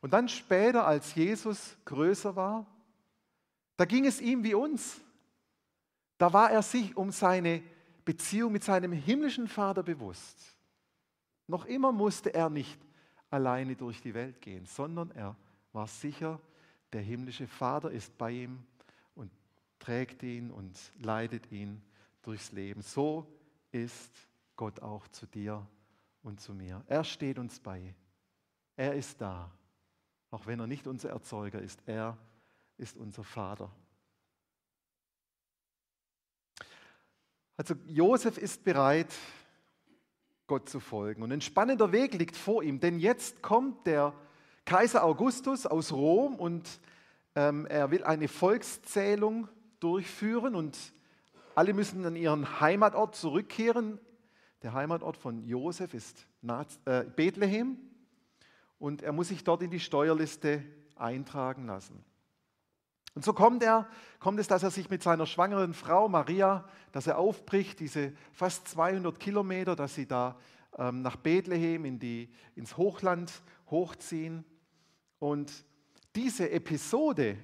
Und 0.00 0.12
dann 0.12 0.28
später, 0.28 0.86
als 0.86 1.14
Jesus 1.14 1.76
größer 1.84 2.36
war, 2.36 2.66
da 3.76 3.84
ging 3.84 4.06
es 4.06 4.20
ihm 4.20 4.44
wie 4.44 4.54
uns. 4.54 5.00
Da 6.18 6.32
war 6.32 6.50
er 6.50 6.62
sich 6.62 6.96
um 6.96 7.10
seine 7.10 7.62
Beziehung 8.04 8.52
mit 8.52 8.64
seinem 8.64 8.92
himmlischen 8.92 9.48
Vater 9.48 9.82
bewusst. 9.82 10.38
Noch 11.46 11.64
immer 11.64 11.92
musste 11.92 12.32
er 12.32 12.50
nicht 12.50 12.78
alleine 13.30 13.76
durch 13.76 14.00
die 14.00 14.14
Welt 14.14 14.40
gehen, 14.40 14.66
sondern 14.66 15.10
er 15.10 15.36
war 15.72 15.86
sicher, 15.86 16.40
der 16.92 17.02
himmlische 17.02 17.46
Vater 17.48 17.90
ist 17.90 18.16
bei 18.16 18.30
ihm 18.30 18.64
und 19.14 19.30
trägt 19.78 20.22
ihn 20.22 20.50
und 20.50 20.78
leitet 21.00 21.50
ihn 21.50 21.82
durchs 22.22 22.52
Leben. 22.52 22.80
So 22.82 23.26
ist 23.72 24.12
Gott 24.56 24.80
auch 24.80 25.08
zu 25.08 25.26
dir 25.26 25.66
und 26.22 26.40
zu 26.40 26.54
mir. 26.54 26.82
Er 26.86 27.02
steht 27.02 27.38
uns 27.38 27.58
bei. 27.58 27.94
Er 28.76 28.94
ist 28.94 29.20
da. 29.20 29.50
Auch 30.34 30.48
wenn 30.48 30.58
er 30.58 30.66
nicht 30.66 30.88
unser 30.88 31.10
Erzeuger 31.10 31.62
ist, 31.62 31.78
er 31.86 32.18
ist 32.76 32.96
unser 32.96 33.22
Vater. 33.22 33.70
Also 37.56 37.76
Josef 37.86 38.36
ist 38.36 38.64
bereit, 38.64 39.14
Gott 40.48 40.68
zu 40.68 40.80
folgen. 40.80 41.22
Und 41.22 41.30
ein 41.30 41.40
spannender 41.40 41.92
Weg 41.92 42.14
liegt 42.14 42.36
vor 42.36 42.64
ihm, 42.64 42.80
denn 42.80 42.98
jetzt 42.98 43.42
kommt 43.42 43.86
der 43.86 44.12
Kaiser 44.64 45.04
Augustus 45.04 45.66
aus 45.66 45.92
Rom 45.92 46.34
und 46.34 46.80
ähm, 47.36 47.66
er 47.66 47.92
will 47.92 48.02
eine 48.02 48.26
Volkszählung 48.26 49.46
durchführen 49.78 50.56
und 50.56 50.76
alle 51.54 51.74
müssen 51.74 52.04
an 52.04 52.16
ihren 52.16 52.58
Heimatort 52.58 53.14
zurückkehren. 53.14 54.00
Der 54.64 54.72
Heimatort 54.72 55.16
von 55.16 55.44
Josef 55.44 55.94
ist 55.94 56.26
äh, 56.86 57.04
Bethlehem 57.04 57.93
und 58.84 59.00
er 59.00 59.12
muss 59.12 59.28
sich 59.28 59.42
dort 59.42 59.62
in 59.62 59.70
die 59.70 59.80
Steuerliste 59.80 60.62
eintragen 60.94 61.64
lassen. 61.64 62.04
Und 63.14 63.24
so 63.24 63.32
kommt, 63.32 63.62
er, 63.62 63.88
kommt 64.18 64.38
es, 64.38 64.46
dass 64.46 64.62
er 64.62 64.70
sich 64.70 64.90
mit 64.90 65.02
seiner 65.02 65.24
schwangeren 65.24 65.72
Frau 65.72 66.06
Maria, 66.06 66.68
dass 66.92 67.06
er 67.06 67.16
aufbricht, 67.16 67.80
diese 67.80 68.12
fast 68.32 68.68
200 68.68 69.18
Kilometer, 69.18 69.74
dass 69.74 69.94
sie 69.94 70.06
da 70.06 70.38
ähm, 70.76 71.00
nach 71.00 71.16
Bethlehem 71.16 71.86
in 71.86 71.98
die, 71.98 72.30
ins 72.56 72.76
Hochland 72.76 73.32
hochziehen. 73.70 74.44
Und 75.18 75.50
diese 76.14 76.50
Episode 76.50 77.38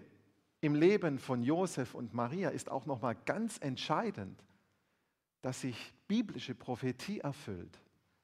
im 0.61 0.75
Leben 0.75 1.19
von 1.19 1.43
Josef 1.43 1.95
und 1.95 2.13
Maria 2.13 2.51
ist 2.51 2.71
auch 2.71 2.85
nochmal 2.85 3.17
ganz 3.25 3.57
entscheidend, 3.63 4.45
dass 5.41 5.63
sich 5.63 5.95
biblische 6.07 6.55
Prophetie 6.55 7.21
erfüllt. 7.21 7.81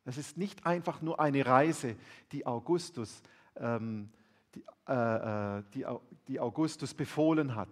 Das 0.07 0.19
ist 0.19 0.37
nicht 0.37 0.65
einfach 0.65 1.03
nur 1.03 1.19
eine 1.19 1.45
Reise, 1.45 1.97
die 2.31 2.47
Augustus, 2.47 3.23
ähm, 3.57 4.09
die, 4.55 4.65
äh, 4.89 5.59
äh 5.59 5.63
die, 5.75 5.85
die 6.29 6.39
Augustus 6.39 6.95
befohlen 6.95 7.57
hat, 7.57 7.69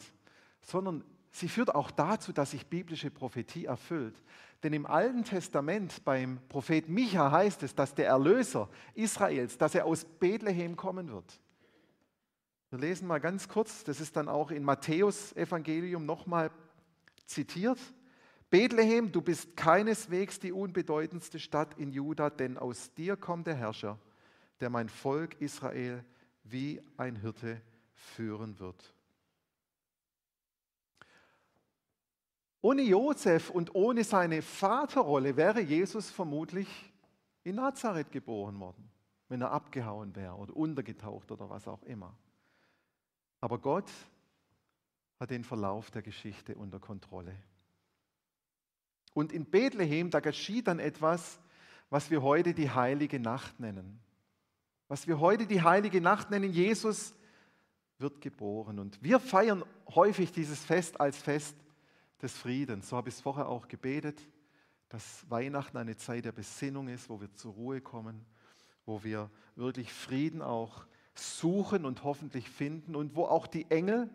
sondern 0.60 1.04
sie 1.30 1.48
führt 1.48 1.72
auch 1.72 1.92
dazu, 1.92 2.32
dass 2.32 2.50
sich 2.50 2.66
biblische 2.66 3.08
Prophetie 3.12 3.66
erfüllt. 3.66 4.20
Denn 4.64 4.72
im 4.72 4.84
Alten 4.84 5.22
Testament 5.22 6.04
beim 6.04 6.40
Prophet 6.48 6.88
Micha 6.88 7.30
heißt 7.30 7.62
es, 7.62 7.72
dass 7.72 7.94
der 7.94 8.08
Erlöser 8.08 8.68
Israels, 8.94 9.56
dass 9.56 9.76
er 9.76 9.86
aus 9.86 10.04
Bethlehem 10.04 10.74
kommen 10.74 11.12
wird. 11.12 11.40
Wir 12.70 12.80
lesen 12.80 13.06
mal 13.06 13.20
ganz 13.20 13.48
kurz, 13.48 13.84
das 13.84 14.00
ist 14.00 14.16
dann 14.16 14.28
auch 14.28 14.50
in 14.50 14.64
Matthäus 14.64 15.32
Evangelium 15.36 16.04
nochmal 16.04 16.50
zitiert. 17.26 17.78
Bethlehem, 18.54 19.10
du 19.10 19.20
bist 19.20 19.56
keineswegs 19.56 20.38
die 20.38 20.52
unbedeutendste 20.52 21.40
Stadt 21.40 21.76
in 21.76 21.90
Juda, 21.90 22.30
denn 22.30 22.56
aus 22.56 22.94
dir 22.94 23.16
kommt 23.16 23.48
der 23.48 23.56
Herrscher, 23.56 23.98
der 24.60 24.70
mein 24.70 24.88
Volk 24.88 25.40
Israel 25.40 26.04
wie 26.44 26.80
ein 26.96 27.16
Hirte 27.16 27.60
führen 27.94 28.60
wird. 28.60 28.94
Ohne 32.60 32.82
Josef 32.82 33.50
und 33.50 33.74
ohne 33.74 34.04
seine 34.04 34.40
Vaterrolle 34.40 35.36
wäre 35.36 35.60
Jesus 35.60 36.12
vermutlich 36.12 36.68
in 37.42 37.56
Nazareth 37.56 38.12
geboren 38.12 38.60
worden, 38.60 38.88
wenn 39.28 39.42
er 39.42 39.50
abgehauen 39.50 40.14
wäre 40.14 40.36
oder 40.36 40.54
untergetaucht 40.54 41.32
oder 41.32 41.50
was 41.50 41.66
auch 41.66 41.82
immer. 41.82 42.16
Aber 43.40 43.58
Gott 43.58 43.90
hat 45.18 45.30
den 45.30 45.42
Verlauf 45.42 45.90
der 45.90 46.02
Geschichte 46.02 46.54
unter 46.54 46.78
Kontrolle. 46.78 47.34
Und 49.14 49.32
in 49.32 49.46
Bethlehem, 49.46 50.10
da 50.10 50.20
geschieht 50.20 50.66
dann 50.66 50.78
etwas, 50.78 51.40
was 51.88 52.10
wir 52.10 52.22
heute 52.22 52.52
die 52.52 52.70
heilige 52.70 53.20
Nacht 53.20 53.60
nennen. 53.60 54.00
Was 54.88 55.06
wir 55.06 55.20
heute 55.20 55.46
die 55.46 55.62
heilige 55.62 56.00
Nacht 56.00 56.30
nennen, 56.30 56.52
Jesus 56.52 57.14
wird 57.98 58.20
geboren. 58.20 58.78
Und 58.78 59.02
wir 59.02 59.20
feiern 59.20 59.64
häufig 59.94 60.32
dieses 60.32 60.64
Fest 60.64 61.00
als 61.00 61.16
Fest 61.16 61.56
des 62.20 62.36
Friedens. 62.36 62.88
So 62.88 62.96
habe 62.96 63.08
ich 63.08 63.14
es 63.14 63.20
vorher 63.20 63.48
auch 63.48 63.68
gebetet, 63.68 64.20
dass 64.88 65.24
Weihnachten 65.30 65.76
eine 65.76 65.96
Zeit 65.96 66.24
der 66.24 66.32
Besinnung 66.32 66.88
ist, 66.88 67.08
wo 67.08 67.20
wir 67.20 67.32
zur 67.34 67.52
Ruhe 67.54 67.80
kommen, 67.80 68.24
wo 68.84 69.02
wir 69.04 69.30
wirklich 69.56 69.92
Frieden 69.92 70.42
auch 70.42 70.86
suchen 71.14 71.84
und 71.84 72.02
hoffentlich 72.04 72.50
finden 72.50 72.96
und 72.96 73.14
wo 73.14 73.24
auch 73.24 73.46
die 73.46 73.70
Engel 73.70 74.10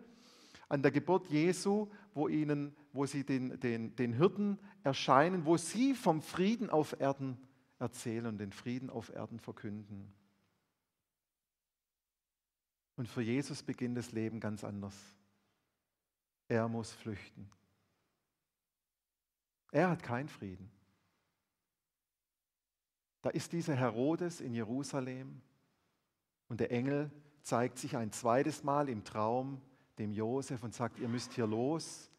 an 0.68 0.82
der 0.82 0.90
Geburt 0.90 1.26
Jesu, 1.28 1.88
wo, 2.14 2.28
ihnen, 2.28 2.74
wo 2.92 3.06
sie 3.06 3.24
den, 3.24 3.58
den, 3.60 3.94
den 3.96 4.12
Hirten 4.12 4.58
erscheinen, 4.82 5.44
wo 5.44 5.56
sie 5.56 5.94
vom 5.94 6.22
Frieden 6.22 6.70
auf 6.70 6.98
Erden 7.00 7.38
erzählen 7.78 8.26
und 8.26 8.38
den 8.38 8.52
Frieden 8.52 8.90
auf 8.90 9.10
Erden 9.10 9.38
verkünden. 9.38 10.12
Und 12.96 13.08
für 13.08 13.22
Jesus 13.22 13.62
beginnt 13.62 13.96
das 13.96 14.12
Leben 14.12 14.40
ganz 14.40 14.62
anders. 14.62 14.94
Er 16.48 16.68
muss 16.68 16.92
flüchten. 16.92 17.50
Er 19.72 19.90
hat 19.90 20.02
keinen 20.02 20.28
Frieden. 20.28 20.70
Da 23.22 23.30
ist 23.30 23.52
dieser 23.52 23.74
Herodes 23.74 24.40
in 24.40 24.54
Jerusalem, 24.54 25.40
und 26.48 26.58
der 26.58 26.72
Engel 26.72 27.10
zeigt 27.42 27.78
sich 27.78 27.96
ein 27.96 28.10
zweites 28.10 28.64
Mal 28.64 28.88
im 28.88 29.04
Traum 29.04 29.62
dem 30.00 30.12
Josef 30.12 30.62
und 30.64 30.74
sagt, 30.74 30.98
ihr 30.98 31.08
müsst 31.08 31.32
hier 31.34 31.46
los. 31.46 32.10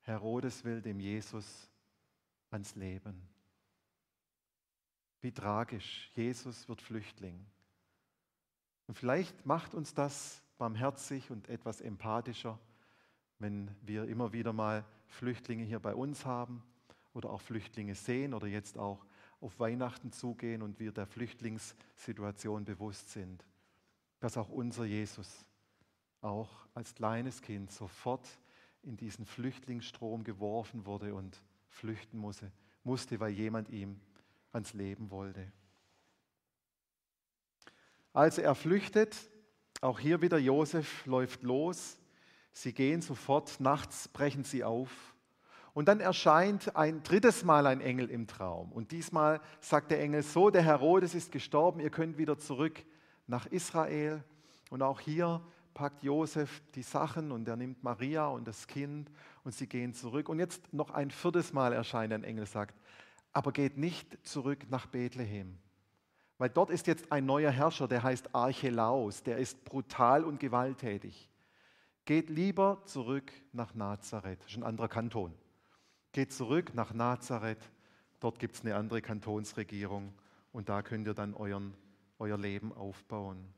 Herodes 0.00 0.64
will 0.64 0.82
dem 0.82 0.98
Jesus 0.98 1.70
ans 2.50 2.74
Leben. 2.74 3.22
Wie 5.20 5.30
tragisch. 5.30 6.10
Jesus 6.14 6.68
wird 6.68 6.80
Flüchtling. 6.80 7.46
Und 8.88 8.96
vielleicht 8.96 9.46
macht 9.46 9.74
uns 9.74 9.94
das 9.94 10.42
barmherzig 10.58 11.30
und 11.30 11.48
etwas 11.48 11.80
empathischer, 11.80 12.58
wenn 13.38 13.70
wir 13.82 14.04
immer 14.08 14.32
wieder 14.32 14.52
mal 14.52 14.84
Flüchtlinge 15.06 15.64
hier 15.64 15.78
bei 15.78 15.94
uns 15.94 16.24
haben 16.26 16.64
oder 17.12 17.30
auch 17.30 17.40
Flüchtlinge 17.40 17.94
sehen 17.94 18.34
oder 18.34 18.48
jetzt 18.48 18.76
auch 18.76 19.06
auf 19.40 19.60
Weihnachten 19.60 20.10
zugehen 20.10 20.62
und 20.62 20.80
wir 20.80 20.90
der 20.90 21.06
Flüchtlingssituation 21.06 22.64
bewusst 22.64 23.10
sind 23.10 23.44
dass 24.20 24.36
auch 24.36 24.50
unser 24.50 24.84
Jesus 24.84 25.46
auch 26.20 26.48
als 26.74 26.94
kleines 26.94 27.42
Kind 27.42 27.70
sofort 27.72 28.26
in 28.82 28.96
diesen 28.96 29.26
Flüchtlingsstrom 29.26 30.24
geworfen 30.24 30.86
wurde 30.86 31.14
und 31.14 31.42
flüchten 31.68 32.18
musste, 32.18 32.50
musste, 32.82 33.20
weil 33.20 33.32
jemand 33.32 33.68
ihm 33.68 34.00
ans 34.52 34.72
Leben 34.72 35.10
wollte. 35.10 35.52
Also 38.12 38.42
er 38.42 38.54
flüchtet, 38.54 39.16
auch 39.80 40.00
hier 40.00 40.20
wieder 40.20 40.38
Josef 40.38 41.06
läuft 41.06 41.42
los, 41.42 41.98
sie 42.52 42.72
gehen 42.72 43.02
sofort, 43.02 43.60
nachts 43.60 44.08
brechen 44.08 44.44
sie 44.44 44.64
auf 44.64 45.14
und 45.74 45.86
dann 45.86 46.00
erscheint 46.00 46.74
ein 46.74 47.02
drittes 47.02 47.44
Mal 47.44 47.66
ein 47.66 47.80
Engel 47.80 48.10
im 48.10 48.26
Traum 48.26 48.72
und 48.72 48.90
diesmal 48.90 49.40
sagt 49.60 49.90
der 49.90 50.00
Engel 50.00 50.22
so, 50.22 50.50
der 50.50 50.62
Herodes 50.62 51.14
ist 51.14 51.30
gestorben, 51.30 51.80
ihr 51.80 51.90
könnt 51.90 52.18
wieder 52.18 52.38
zurück 52.38 52.84
nach 53.30 53.46
Israel. 53.46 54.22
Und 54.70 54.82
auch 54.82 55.00
hier 55.00 55.40
packt 55.74 56.02
Josef 56.02 56.62
die 56.74 56.82
Sachen 56.82 57.32
und 57.32 57.48
er 57.48 57.56
nimmt 57.56 57.82
Maria 57.82 58.26
und 58.26 58.46
das 58.46 58.66
Kind 58.66 59.10
und 59.44 59.52
sie 59.52 59.66
gehen 59.66 59.94
zurück. 59.94 60.28
Und 60.28 60.38
jetzt 60.38 60.72
noch 60.72 60.90
ein 60.90 61.10
viertes 61.10 61.52
Mal 61.52 61.72
erscheint 61.72 62.12
ein 62.12 62.24
Engel, 62.24 62.46
sagt, 62.46 62.74
aber 63.32 63.52
geht 63.52 63.76
nicht 63.76 64.26
zurück 64.26 64.66
nach 64.70 64.86
Bethlehem. 64.86 65.58
Weil 66.38 66.50
dort 66.50 66.70
ist 66.70 66.86
jetzt 66.86 67.12
ein 67.12 67.26
neuer 67.26 67.50
Herrscher, 67.50 67.86
der 67.86 68.02
heißt 68.02 68.34
Archelaus, 68.34 69.22
der 69.22 69.38
ist 69.38 69.64
brutal 69.64 70.24
und 70.24 70.40
gewalttätig. 70.40 71.28
Geht 72.04 72.30
lieber 72.30 72.82
zurück 72.86 73.30
nach 73.52 73.74
Nazareth, 73.74 74.40
das 74.40 74.52
ist 74.52 74.56
ein 74.56 74.64
anderer 74.64 74.88
Kanton. 74.88 75.34
Geht 76.12 76.32
zurück 76.32 76.74
nach 76.74 76.94
Nazareth, 76.94 77.70
dort 78.20 78.38
gibt 78.38 78.56
es 78.56 78.62
eine 78.62 78.74
andere 78.74 79.02
Kantonsregierung 79.02 80.12
und 80.52 80.68
da 80.68 80.82
könnt 80.82 81.06
ihr 81.06 81.14
dann 81.14 81.34
euren 81.34 81.74
euer 82.20 82.38
Leben 82.38 82.72
aufbauen. 82.72 83.52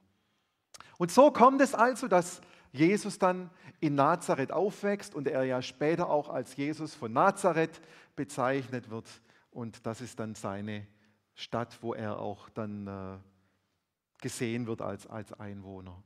Und 0.98 1.10
so 1.10 1.30
kommt 1.30 1.60
es 1.60 1.74
also, 1.74 2.08
dass 2.08 2.40
Jesus 2.72 3.18
dann 3.18 3.50
in 3.80 3.94
Nazareth 3.94 4.52
aufwächst 4.52 5.14
und 5.14 5.28
er 5.28 5.44
ja 5.44 5.60
später 5.60 6.08
auch 6.08 6.28
als 6.28 6.56
Jesus 6.56 6.94
von 6.94 7.12
Nazareth 7.12 7.80
bezeichnet 8.16 8.90
wird. 8.90 9.08
Und 9.50 9.84
das 9.86 10.00
ist 10.00 10.18
dann 10.20 10.34
seine 10.34 10.86
Stadt, 11.34 11.78
wo 11.82 11.94
er 11.94 12.18
auch 12.18 12.48
dann 12.50 12.86
äh, 12.86 13.18
gesehen 14.20 14.66
wird 14.66 14.80
als, 14.80 15.06
als 15.06 15.32
Einwohner. 15.32 16.02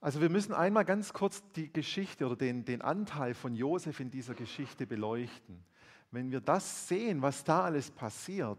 Also 0.00 0.20
wir 0.20 0.30
müssen 0.30 0.52
einmal 0.52 0.84
ganz 0.84 1.12
kurz 1.12 1.42
die 1.52 1.72
Geschichte 1.72 2.26
oder 2.26 2.36
den, 2.36 2.64
den 2.64 2.82
Anteil 2.82 3.34
von 3.34 3.54
Josef 3.54 4.00
in 4.00 4.10
dieser 4.10 4.34
Geschichte 4.34 4.86
beleuchten. 4.86 5.64
Wenn 6.10 6.30
wir 6.30 6.40
das 6.40 6.88
sehen, 6.88 7.22
was 7.22 7.44
da 7.44 7.62
alles 7.62 7.90
passiert, 7.90 8.58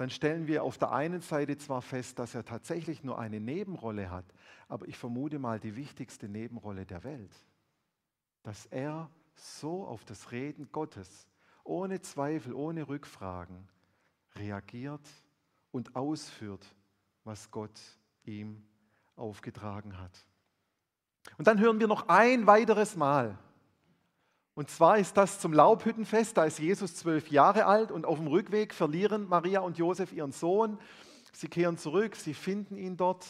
dann 0.00 0.08
stellen 0.08 0.46
wir 0.46 0.64
auf 0.64 0.78
der 0.78 0.92
einen 0.92 1.20
Seite 1.20 1.58
zwar 1.58 1.82
fest, 1.82 2.18
dass 2.18 2.34
er 2.34 2.42
tatsächlich 2.42 3.04
nur 3.04 3.18
eine 3.18 3.38
Nebenrolle 3.38 4.10
hat, 4.10 4.24
aber 4.66 4.88
ich 4.88 4.96
vermute 4.96 5.38
mal 5.38 5.60
die 5.60 5.76
wichtigste 5.76 6.26
Nebenrolle 6.26 6.86
der 6.86 7.04
Welt, 7.04 7.34
dass 8.42 8.64
er 8.64 9.10
so 9.34 9.84
auf 9.86 10.06
das 10.06 10.32
Reden 10.32 10.72
Gottes 10.72 11.28
ohne 11.64 12.00
Zweifel, 12.00 12.54
ohne 12.54 12.88
Rückfragen 12.88 13.68
reagiert 14.36 15.06
und 15.70 15.94
ausführt, 15.94 16.64
was 17.24 17.50
Gott 17.50 17.78
ihm 18.24 18.66
aufgetragen 19.16 19.98
hat. 19.98 20.18
Und 21.36 21.46
dann 21.46 21.60
hören 21.60 21.78
wir 21.78 21.88
noch 21.88 22.08
ein 22.08 22.46
weiteres 22.46 22.96
Mal 22.96 23.38
und 24.54 24.68
zwar 24.68 24.98
ist 24.98 25.16
das 25.16 25.40
zum 25.40 25.52
Laubhüttenfest, 25.52 26.36
da 26.36 26.44
ist 26.44 26.58
Jesus 26.58 26.94
zwölf 26.94 27.30
Jahre 27.30 27.66
alt 27.66 27.92
und 27.92 28.04
auf 28.04 28.18
dem 28.18 28.26
Rückweg 28.26 28.74
verlieren 28.74 29.28
Maria 29.28 29.60
und 29.60 29.78
Josef 29.78 30.12
ihren 30.12 30.32
Sohn. 30.32 30.78
Sie 31.32 31.48
kehren 31.48 31.78
zurück, 31.78 32.16
sie 32.16 32.34
finden 32.34 32.76
ihn 32.76 32.96
dort. 32.96 33.26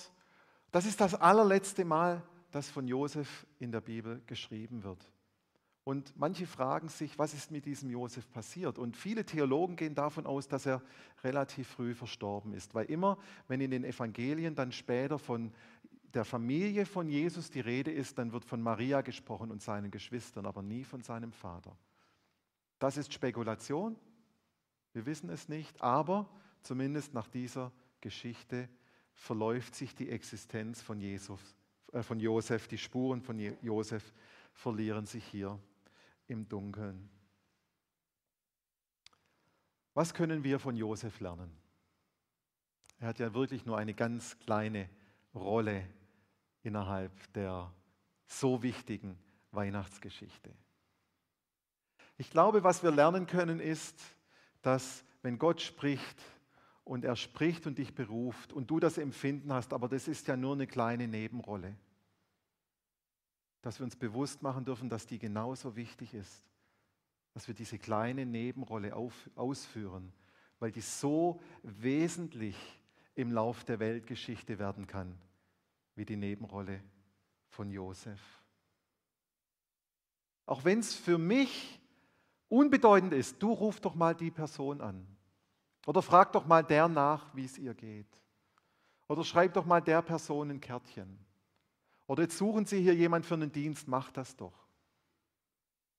Das 0.73 0.87
ist 0.87 1.01
das 1.01 1.15
allerletzte 1.15 1.85
Mal, 1.85 2.23
das 2.51 2.71
von 2.71 2.89
Josef 2.89 3.47
in 3.59 3.71
der 3.71 3.81
Bibel 3.81 4.23
geschrieben 4.27 4.83
wird. 4.83 5.11
Und 5.85 6.13
manche 6.17 6.47
fragen 6.47 6.89
sich, 6.89 7.19
was 7.19 7.35
ist 7.35 7.51
mit 7.51 7.65
diesem 7.65 7.91
Josef 7.91 8.31
passiert? 8.31 8.79
Und 8.79 8.97
viele 8.97 9.25
Theologen 9.25 9.77
gehen 9.77 9.95
davon 9.95 10.27
aus, 10.27 10.47
dass 10.47 10.67
er 10.67 10.83
relativ 11.25 11.69
früh 11.69 11.95
verstorben 11.95 12.53
ist, 12.53 12.75
weil 12.75 12.87
immer, 12.87 13.19
wenn 13.49 13.61
in 13.61 13.71
den 13.71 13.85
Evangelien 13.85 14.55
dann 14.55 14.73
später 14.73 15.19
von 15.19 15.53
der 16.15 16.25
Familie 16.25 16.87
von 16.87 17.09
Jesus 17.09 17.51
die 17.51 17.61
Rede 17.61 17.91
ist, 17.91 18.19
dann 18.19 18.33
wird 18.33 18.45
von 18.45 18.61
Maria 18.61 19.01
gesprochen 19.01 19.51
und 19.51 19.63
seinen 19.63 19.91
Geschwistern, 19.91 20.47
aber 20.47 20.63
nie 20.63 20.85
von 20.85 21.03
seinem 21.03 21.33
Vater. 21.33 21.77
Das 22.79 22.97
ist 22.97 23.13
Spekulation, 23.13 23.97
wir 24.93 25.07
wissen 25.07 25.31
es 25.31 25.49
nicht, 25.49 25.81
aber 25.81 26.29
zumindest 26.63 27.15
nach 27.15 27.29
dieser 27.29 27.73
Geschichte 28.01 28.69
verläuft 29.15 29.75
sich 29.75 29.95
die 29.95 30.11
Existenz 30.11 30.81
von, 30.83 31.01
Jesus, 31.01 31.41
äh, 31.93 32.03
von 32.03 32.19
Josef, 32.19 32.67
die 32.67 32.79
Spuren 32.79 33.21
von 33.21 33.39
Josef 33.63 34.13
verlieren 34.53 35.07
sich 35.07 35.25
hier 35.25 35.59
im 36.27 36.49
Dunkeln. 36.49 37.09
Was 39.95 40.15
können 40.15 40.43
wir 40.43 40.59
von 40.59 40.77
Josef 40.77 41.21
lernen? 41.21 41.53
Er 42.99 43.09
hat 43.09 43.19
ja 43.19 43.33
wirklich 43.35 43.65
nur 43.67 43.79
eine 43.79 43.95
ganz 43.95 44.39
kleine 44.39 44.89
Rolle 45.35 45.87
innerhalb 46.63 47.13
der 47.33 47.73
so 48.27 48.63
wichtigen 48.63 49.19
Weihnachtsgeschichte. 49.53 50.51
Ich 52.17 52.31
glaube, 52.31 52.63
was 52.63 52.83
wir 52.83 52.91
lernen 52.91 53.27
können, 53.27 53.61
ist, 53.61 53.99
dass 54.63 55.05
wenn 55.23 55.39
Gott 55.39 55.61
spricht 55.61 56.23
und 56.85 57.05
er 57.05 57.17
spricht 57.17 57.67
und 57.67 57.79
dich 57.79 57.95
beruft 57.95 58.53
und 58.53 58.71
du 58.71 58.79
das 58.79 58.99
Empfinden 58.99 59.53
hast, 59.53 59.73
aber 59.73 59.89
das 59.89 60.07
ist 60.07 60.29
ja 60.29 60.37
nur 60.37 60.55
eine 60.55 60.67
kleine 60.67 61.09
Nebenrolle, 61.09 61.75
dass 63.63 63.81
wir 63.81 63.85
uns 63.85 63.97
bewusst 63.97 64.43
machen 64.43 64.65
dürfen, 64.65 64.89
dass 64.89 65.07
die 65.07 65.19
genauso 65.19 65.77
wichtig 65.77 66.15
ist, 66.15 66.45
dass 67.33 67.49
wir 67.49 67.55
diese 67.55 67.79
kleine 67.79 68.27
Nebenrolle 68.27 68.95
auf, 68.95 69.31
ausführen, 69.35 70.13
weil 70.59 70.73
die 70.73 70.81
so 70.81 71.41
wesentlich 71.63 72.57
im 73.15 73.33
Lauf 73.33 73.65
der 73.65 73.79
Weltgeschichte 73.79 74.59
werden 74.59 74.87
kann 74.87 75.19
wie 75.95 76.05
die 76.05 76.17
Nebenrolle 76.17 76.83
von 77.49 77.71
Josef. 77.71 78.21
Auch 80.47 80.65
wenn 80.65 80.81
es 80.81 80.95
für 80.95 81.19
mich 81.19 81.81
unbedeutend 82.49 83.13
ist, 83.13 83.43
du 83.43 83.53
ruf 83.53 83.81
doch 83.81 83.95
mal 83.95 84.15
die 84.15 84.31
Person 84.31 84.81
an. 84.81 85.07
Oder 85.87 86.03
frag 86.03 86.33
doch 86.33 86.47
mal 86.47 86.65
der 86.65 86.89
nach, 86.89 87.35
wie 87.35 87.45
es 87.45 87.59
ihr 87.59 87.75
geht. 87.75 88.09
Oder 89.09 89.25
schreib 89.25 89.55
doch 89.55 89.65
mal 89.65 89.81
der 89.81 90.03
Person 90.03 90.51
ein 90.51 90.61
Kärtchen. 90.61 91.19
Oder 92.07 92.25
jetzt 92.25 92.39
suchen 92.39 92.67
Sie 92.67 92.83
hier 92.83 92.95
jemand 92.95 93.27
für 93.27 93.35
einen 93.35 93.53
Dienst, 93.53 93.87
mach 93.87 94.11
das 94.11 94.37
doch. 94.37 94.67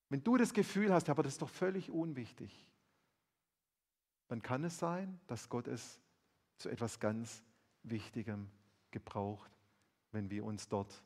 Wenn 0.09 0.23
du 0.23 0.35
das 0.35 0.53
Gefühl 0.53 0.93
hast, 0.93 1.09
aber 1.09 1.23
das 1.23 1.33
ist 1.33 1.41
doch 1.41 1.49
völlig 1.49 1.89
unwichtig, 1.89 2.67
dann 4.27 4.41
kann 4.41 4.63
es 4.65 4.77
sein, 4.77 5.19
dass 5.27 5.47
Gott 5.47 5.67
es 5.67 5.99
zu 6.57 6.69
etwas 6.69 6.99
ganz 6.99 7.43
Wichtigem 7.83 8.49
gebraucht 8.91 9.51
wenn 10.11 10.29
wir 10.29 10.45
uns 10.45 10.67
dort 10.67 11.03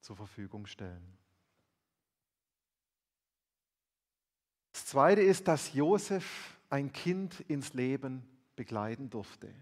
zur 0.00 0.16
Verfügung 0.16 0.66
stellen. 0.66 1.16
Das 4.72 4.86
Zweite 4.86 5.20
ist, 5.22 5.48
dass 5.48 5.72
Josef 5.72 6.58
ein 6.70 6.92
Kind 6.92 7.40
ins 7.40 7.74
Leben 7.74 8.26
begleiten 8.56 9.10
durfte. 9.10 9.52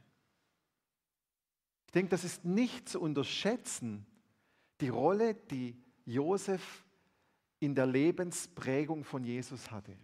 Ich 1.86 1.92
denke, 1.92 2.10
das 2.10 2.24
ist 2.24 2.44
nicht 2.44 2.88
zu 2.88 3.00
unterschätzen, 3.00 4.06
die 4.80 4.88
Rolle, 4.88 5.34
die 5.34 5.76
Josef 6.04 6.84
in 7.58 7.74
der 7.74 7.86
Lebensprägung 7.86 9.04
von 9.04 9.24
Jesus 9.24 9.70
hatte. 9.70 9.96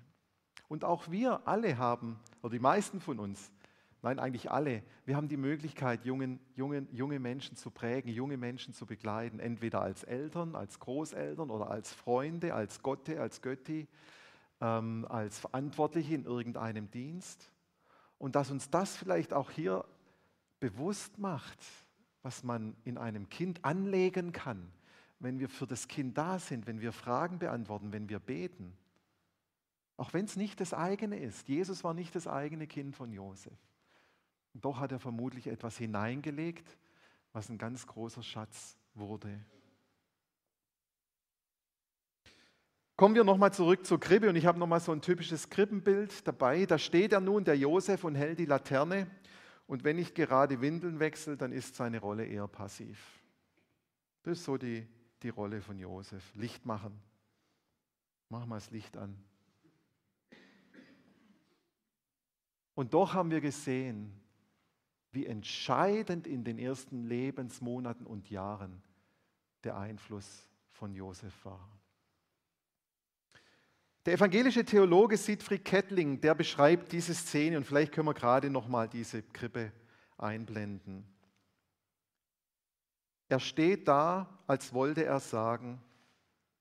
Und 0.69 0.85
auch 0.85 1.11
wir 1.11 1.47
alle 1.47 1.79
haben, 1.79 2.19
oder 2.43 2.53
die 2.53 2.59
meisten 2.59 3.01
von 3.01 3.19
uns, 3.19 3.53
Nein, 4.07 4.21
eigentlich 4.21 4.53
alle. 4.53 4.85
Wir 5.05 5.17
haben 5.17 5.27
die 5.27 5.37
Möglichkeit, 5.37 6.05
jungen, 6.05 6.39
jungen, 6.55 6.87
junge 6.93 7.19
Menschen 7.19 7.57
zu 7.57 7.73
prägen, 7.73 8.09
junge 8.09 8.37
Menschen 8.37 8.73
zu 8.73 8.87
begleiten, 8.87 9.41
entweder 9.41 9.83
als 9.83 10.05
Eltern, 10.05 10.55
als 10.55 10.79
Großeltern 10.79 11.51
oder 11.51 11.73
als 11.73 11.93
Freunde, 11.93 12.55
als 12.55 12.83
Gotte, 12.83 13.21
als 13.21 13.43
Götti, 13.43 13.89
ähm, 14.61 15.07
als 15.09 15.41
Verantwortliche 15.41 16.15
in 16.15 16.25
irgendeinem 16.25 16.89
Dienst. 16.89 17.51
Und 18.17 18.37
dass 18.37 18.53
uns 18.53 18.71
das 18.71 18.97
vielleicht 18.97 19.33
auch 19.33 19.51
hier 19.51 19.85
bewusst 20.61 21.19
macht, 21.19 21.59
was 22.23 22.45
man 22.45 22.77
in 22.85 22.99
einem 22.99 23.29
Kind 23.29 23.65
anlegen 23.65 24.31
kann, 24.31 24.71
wenn 25.19 25.41
wir 25.41 25.49
für 25.49 25.67
das 25.67 25.89
Kind 25.89 26.17
da 26.17 26.39
sind, 26.39 26.69
wenn 26.69 26.81
wir 26.81 26.93
Fragen 26.93 27.41
beantworten, 27.41 27.91
wenn 27.91 28.09
wir 28.09 28.21
beten. 28.21 28.73
Auch 29.97 30.15
wenn 30.15 30.27
es 30.27 30.37
nicht 30.37 30.61
das 30.61 30.75
eigene 30.75 31.19
ist. 31.19 31.49
Jesus 31.49 31.83
war 31.83 31.93
nicht 31.93 32.15
das 32.15 32.29
eigene 32.29 32.69
Kind 32.69 32.95
von 32.95 33.13
Josef. 33.13 33.59
Und 34.57 34.65
doch 34.65 34.81
hat 34.81 34.91
er 34.91 34.99
vermutlich 34.99 35.49
etwas 35.49 35.77
hineingelegt, 35.77 36.79
was 37.35 37.51
ein 37.51 37.59
ganz 37.59 37.87
großer 37.87 38.23
Schatz 38.23 38.79
wurde. 38.95 39.45
Kommen 42.97 43.15
wir 43.15 43.23
nochmal 43.23 43.53
zurück 43.53 43.85
zur 43.85 44.01
Krippe 44.01 44.31
und 44.31 44.37
ich 44.37 44.47
habe 44.47 44.59
nochmal 44.59 44.81
so 44.81 44.93
ein 44.93 45.03
typisches 45.03 45.51
Krippenbild 45.51 46.27
dabei. 46.27 46.65
Da 46.65 46.79
steht 46.79 47.13
er 47.13 47.21
nun, 47.21 47.45
der 47.45 47.59
Josef, 47.59 48.03
und 48.03 48.15
hält 48.15 48.39
die 48.39 48.47
Laterne. 48.47 49.11
Und 49.67 49.85
wenn 49.85 49.99
ich 49.99 50.15
gerade 50.15 50.63
Windeln 50.63 51.01
wechsle, 51.01 51.37
dann 51.37 51.53
ist 51.53 51.75
seine 51.75 52.01
Rolle 52.01 52.25
eher 52.25 52.49
passiv. 52.49 53.23
Das 54.23 54.39
ist 54.39 54.45
so 54.47 54.57
die, 54.57 54.89
die 55.23 55.29
Rolle 55.29 55.61
von 55.61 55.79
Josef. 55.79 56.35
Licht 56.35 56.65
machen. 56.65 56.99
Mach 58.31 58.47
mal 58.47 58.57
das 58.57 58.71
Licht 58.71 58.97
an. 58.97 59.23
Und 62.75 62.95
doch 62.95 63.13
haben 63.13 63.31
wir 63.31 63.43
gesehen, 63.43 64.19
wie 65.17 65.25
entscheidend 65.25 66.27
in 66.27 66.45
den 66.45 66.59
ersten 66.59 67.09
Lebensmonaten 67.09 68.07
und 68.07 68.29
Jahren 68.29 68.83
der 69.65 69.79
Einfluss 69.79 70.51
von 70.73 70.95
Josef 70.95 71.33
war. 71.43 71.67
Der 74.05 74.13
evangelische 74.13 74.63
Theologe 74.63 75.17
Siegfried 75.17 75.65
Kettling, 75.65 76.21
der 76.21 76.35
beschreibt 76.35 76.93
diese 76.93 77.15
Szene 77.15 77.57
und 77.57 77.65
vielleicht 77.65 77.93
können 77.93 78.07
wir 78.07 78.13
gerade 78.13 78.51
noch 78.51 78.69
mal 78.69 78.89
diese 78.89 79.23
Krippe 79.23 79.73
einblenden. 80.19 81.07
Er 83.31 83.41
steht 83.41 83.89
da, 83.89 84.39
als 84.47 84.75
wollte 84.75 85.07
er 85.07 85.19
sagen, 85.19 85.81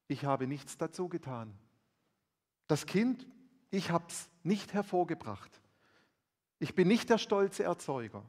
ich 0.08 0.24
habe 0.24 0.48
nichts 0.48 0.78
dazu 0.78 1.10
getan. 1.10 1.54
Das 2.68 2.86
Kind, 2.86 3.28
ich 3.70 3.92
habe 3.92 4.06
es 4.08 4.30
nicht 4.44 4.74
hervorgebracht. 4.74 5.52
Ich 6.60 6.74
bin 6.74 6.88
nicht 6.88 7.10
der 7.10 7.18
stolze 7.18 7.64
Erzeuger. 7.64 8.24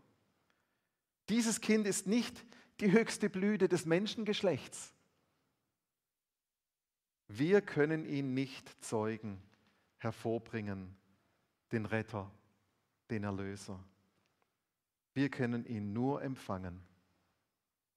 Dieses 1.28 1.60
Kind 1.60 1.86
ist 1.86 2.06
nicht 2.06 2.44
die 2.80 2.92
höchste 2.92 3.28
Blüte 3.28 3.68
des 3.68 3.86
Menschengeschlechts. 3.86 4.92
Wir 7.28 7.60
können 7.60 8.04
ihn 8.04 8.34
nicht 8.34 8.84
zeugen, 8.84 9.42
hervorbringen, 9.98 10.96
den 11.72 11.84
Retter, 11.84 12.30
den 13.10 13.24
Erlöser. 13.24 13.82
Wir 15.14 15.30
können 15.30 15.64
ihn 15.64 15.92
nur 15.92 16.22
empfangen 16.22 16.80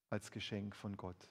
als 0.10 0.32
Geschenk 0.32 0.76
von 0.76 0.98
Gott. 0.98 1.30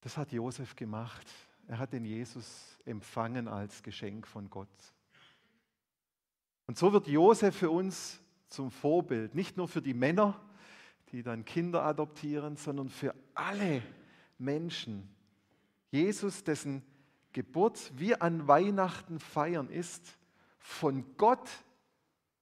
Das 0.00 0.16
hat 0.16 0.32
Josef 0.32 0.74
gemacht. 0.74 1.26
Er 1.68 1.78
hat 1.78 1.92
den 1.92 2.04
Jesus 2.04 2.78
empfangen 2.84 3.46
als 3.46 3.82
Geschenk 3.82 4.26
von 4.26 4.48
Gott. 4.48 4.68
Und 6.72 6.78
so 6.78 6.90
wird 6.94 7.06
Josef 7.06 7.54
für 7.54 7.70
uns 7.70 8.18
zum 8.48 8.70
Vorbild, 8.70 9.34
nicht 9.34 9.58
nur 9.58 9.68
für 9.68 9.82
die 9.82 9.92
Männer, 9.92 10.40
die 11.10 11.22
dann 11.22 11.44
Kinder 11.44 11.82
adoptieren, 11.82 12.56
sondern 12.56 12.88
für 12.88 13.14
alle 13.34 13.82
Menschen. 14.38 15.06
Jesus, 15.90 16.44
dessen 16.44 16.82
Geburt 17.34 17.92
wir 17.96 18.22
an 18.22 18.48
Weihnachten 18.48 19.20
feiern, 19.20 19.68
ist 19.68 20.16
von 20.60 21.04
Gott 21.18 21.46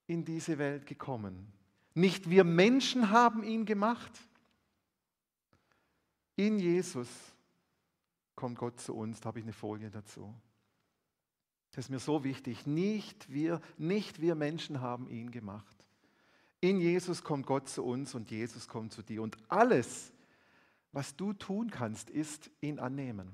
in 0.06 0.24
diese 0.24 0.58
Welt 0.58 0.86
gekommen. 0.86 1.52
Nicht 1.94 2.30
wir 2.30 2.44
Menschen 2.44 3.10
haben 3.10 3.42
ihn 3.42 3.64
gemacht. 3.64 4.12
In 6.36 6.60
Jesus 6.60 7.08
kommt 8.36 8.58
Gott 8.58 8.78
zu 8.78 8.94
uns. 8.94 9.18
Da 9.18 9.26
habe 9.26 9.40
ich 9.40 9.44
eine 9.44 9.52
Folie 9.52 9.90
dazu. 9.90 10.32
Das 11.72 11.86
ist 11.86 11.90
mir 11.90 12.00
so 12.00 12.24
wichtig. 12.24 12.66
Nicht 12.66 13.32
wir, 13.32 13.60
nicht 13.78 14.20
wir 14.20 14.34
Menschen 14.34 14.80
haben 14.80 15.08
ihn 15.08 15.30
gemacht. 15.30 15.76
In 16.60 16.80
Jesus 16.80 17.22
kommt 17.22 17.46
Gott 17.46 17.68
zu 17.68 17.84
uns 17.84 18.14
und 18.14 18.30
Jesus 18.30 18.68
kommt 18.68 18.92
zu 18.92 19.02
dir. 19.02 19.22
Und 19.22 19.36
alles, 19.48 20.12
was 20.92 21.16
du 21.16 21.32
tun 21.32 21.70
kannst, 21.70 22.10
ist 22.10 22.50
ihn 22.60 22.78
annehmen. 22.78 23.32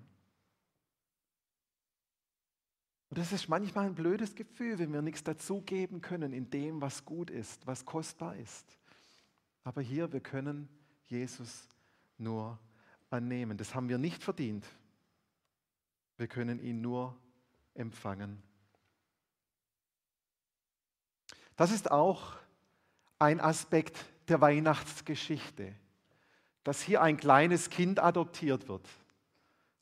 Und 3.08 3.18
das 3.18 3.32
ist 3.32 3.48
manchmal 3.48 3.86
ein 3.86 3.94
blödes 3.94 4.34
Gefühl, 4.34 4.78
wenn 4.78 4.92
wir 4.92 5.00
nichts 5.00 5.24
dazugeben 5.24 6.00
können 6.00 6.32
in 6.32 6.50
dem, 6.50 6.80
was 6.80 7.04
gut 7.04 7.30
ist, 7.30 7.66
was 7.66 7.84
kostbar 7.84 8.36
ist. 8.36 8.78
Aber 9.64 9.80
hier, 9.80 10.12
wir 10.12 10.20
können 10.20 10.68
Jesus 11.06 11.68
nur 12.18 12.58
annehmen. 13.10 13.56
Das 13.56 13.74
haben 13.74 13.88
wir 13.88 13.98
nicht 13.98 14.22
verdient. 14.22 14.66
Wir 16.18 16.28
können 16.28 16.58
ihn 16.58 16.80
nur 16.80 17.08
annehmen 17.08 17.25
empfangen. 17.78 18.42
Das 21.56 21.70
ist 21.70 21.90
auch 21.90 22.34
ein 23.18 23.40
Aspekt 23.40 24.04
der 24.28 24.40
Weihnachtsgeschichte, 24.40 25.74
dass 26.64 26.82
hier 26.82 27.00
ein 27.00 27.16
kleines 27.16 27.70
Kind 27.70 27.98
adoptiert 27.98 28.68
wird. 28.68 28.86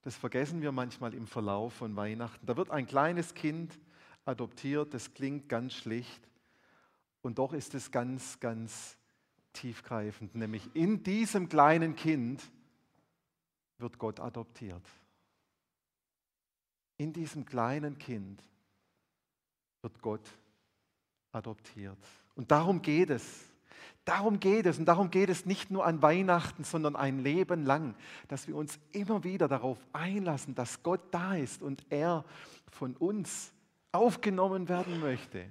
Das 0.02 0.14
vergessen 0.14 0.60
wir 0.60 0.70
manchmal 0.70 1.14
im 1.14 1.26
Verlauf 1.26 1.72
von 1.72 1.96
Weihnachten. 1.96 2.46
Da 2.46 2.56
wird 2.56 2.70
ein 2.70 2.86
kleines 2.86 3.34
Kind 3.34 3.78
adoptiert, 4.24 4.94
das 4.94 5.14
klingt 5.14 5.48
ganz 5.48 5.74
schlicht 5.74 6.28
und 7.22 7.38
doch 7.38 7.52
ist 7.52 7.74
es 7.74 7.90
ganz, 7.90 8.38
ganz 8.38 8.96
tiefgreifend, 9.54 10.34
nämlich 10.34 10.68
in 10.74 11.02
diesem 11.02 11.48
kleinen 11.48 11.96
Kind 11.96 12.42
wird 13.78 13.98
Gott 13.98 14.20
adoptiert. 14.20 14.82
In 16.96 17.12
diesem 17.12 17.44
kleinen 17.44 17.98
Kind 17.98 18.42
wird 19.82 20.00
Gott 20.00 20.28
adoptiert. 21.32 21.98
Und 22.34 22.50
darum 22.50 22.82
geht 22.82 23.10
es. 23.10 23.44
Darum 24.04 24.38
geht 24.38 24.66
es. 24.66 24.78
Und 24.78 24.84
darum 24.84 25.10
geht 25.10 25.28
es 25.28 25.46
nicht 25.46 25.70
nur 25.70 25.84
an 25.84 26.02
Weihnachten, 26.02 26.64
sondern 26.64 26.94
ein 26.94 27.20
Leben 27.20 27.64
lang, 27.64 27.94
dass 28.28 28.46
wir 28.46 28.56
uns 28.56 28.78
immer 28.92 29.24
wieder 29.24 29.48
darauf 29.48 29.78
einlassen, 29.92 30.54
dass 30.54 30.82
Gott 30.82 31.00
da 31.10 31.34
ist 31.34 31.62
und 31.62 31.84
er 31.90 32.24
von 32.70 32.96
uns 32.96 33.52
aufgenommen 33.92 34.68
werden 34.68 35.00
möchte. 35.00 35.48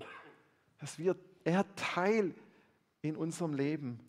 Dass 0.79 0.97
wir, 0.99 1.15
er 1.43 1.65
Teil 1.75 2.34
in 3.01 3.15
unserem 3.15 3.53
Leben 3.53 3.99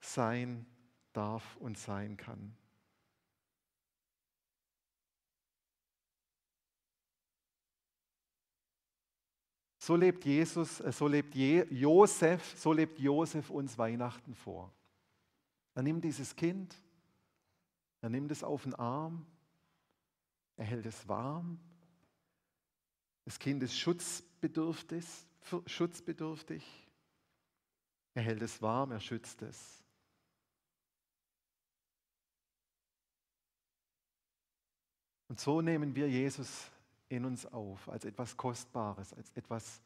sein 0.00 0.66
darf 1.12 1.56
und 1.56 1.78
sein 1.78 2.16
kann. 2.16 2.56
So 9.82 9.96
lebt 9.96 10.26
Jesus, 10.26 10.80
äh, 10.80 10.92
so 10.92 11.08
lebt 11.08 11.34
Josef, 11.34 12.54
so 12.58 12.74
lebt 12.74 12.98
Josef 12.98 13.48
uns 13.48 13.78
Weihnachten 13.78 14.34
vor. 14.34 14.70
Er 15.74 15.82
nimmt 15.82 16.04
dieses 16.04 16.36
Kind, 16.36 16.76
er 18.02 18.10
nimmt 18.10 18.30
es 18.30 18.44
auf 18.44 18.64
den 18.64 18.74
Arm, 18.74 19.24
er 20.58 20.66
hält 20.66 20.84
es 20.84 21.08
warm. 21.08 21.58
Das 23.24 23.38
Kind 23.38 23.62
ist 23.62 23.78
schutzbedürftig, 23.78 25.06
schutzbedürftig. 25.64 26.62
Er 28.12 28.22
hält 28.22 28.42
es 28.42 28.60
warm, 28.60 28.92
er 28.92 29.00
schützt 29.00 29.40
es. 29.40 29.82
Und 35.28 35.40
so 35.40 35.62
nehmen 35.62 35.94
wir 35.94 36.10
Jesus 36.10 36.70
in 37.10 37.24
uns 37.24 37.46
auf 37.46 37.88
als 37.88 38.04
etwas 38.04 38.36
Kostbares, 38.36 39.12
als 39.12 39.32
etwas 39.32 39.82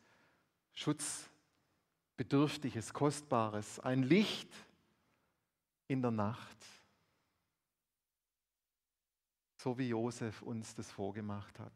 Schutzbedürftiges, 0.75 2.93
Kostbares, 2.93 3.81
ein 3.81 4.03
Licht 4.03 4.53
in 5.89 6.03
der 6.03 6.11
Nacht, 6.11 6.59
so 9.57 9.79
wie 9.79 9.89
Josef 9.89 10.43
uns 10.43 10.75
das 10.75 10.91
vorgemacht 10.91 11.59
hat. 11.59 11.73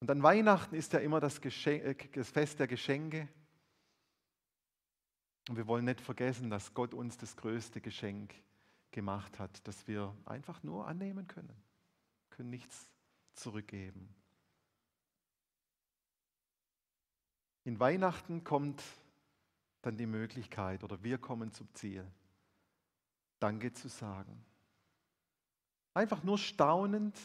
Und 0.00 0.10
an 0.10 0.22
Weihnachten 0.22 0.74
ist 0.74 0.92
ja 0.92 0.98
immer 0.98 1.20
das, 1.20 1.40
Geschenk, 1.40 1.82
äh, 1.82 1.94
das 2.12 2.28
Fest 2.30 2.58
der 2.58 2.66
Geschenke. 2.66 3.26
Und 5.48 5.56
wir 5.56 5.66
wollen 5.66 5.86
nicht 5.86 6.02
vergessen, 6.02 6.50
dass 6.50 6.74
Gott 6.74 6.92
uns 6.94 7.16
das 7.16 7.34
größte 7.36 7.80
Geschenk 7.80 8.34
gemacht 8.90 9.38
hat, 9.38 9.66
das 9.66 9.88
wir 9.88 10.14
einfach 10.26 10.62
nur 10.62 10.86
annehmen 10.86 11.26
können 11.26 11.69
können 12.40 12.48
nichts 12.48 12.88
zurückgeben. 13.34 14.08
In 17.64 17.78
Weihnachten 17.78 18.44
kommt 18.44 18.82
dann 19.82 19.98
die 19.98 20.06
Möglichkeit 20.06 20.82
oder 20.82 21.02
wir 21.02 21.18
kommen 21.18 21.52
zum 21.52 21.68
Ziel, 21.74 22.10
Danke 23.40 23.74
zu 23.74 23.88
sagen. 23.88 24.42
Einfach 25.92 26.22
nur 26.22 26.38
staunend 26.38 27.18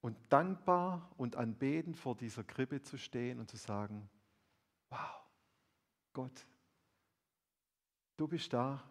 und 0.00 0.16
dankbar 0.30 1.10
und 1.18 1.36
anbetend 1.36 1.98
vor 1.98 2.16
dieser 2.16 2.42
Krippe 2.42 2.80
zu 2.80 2.96
stehen 2.96 3.38
und 3.38 3.50
zu 3.50 3.58
sagen, 3.58 4.08
wow, 4.88 5.26
Gott, 6.14 6.46
du 8.16 8.26
bist 8.28 8.50
da 8.54 8.82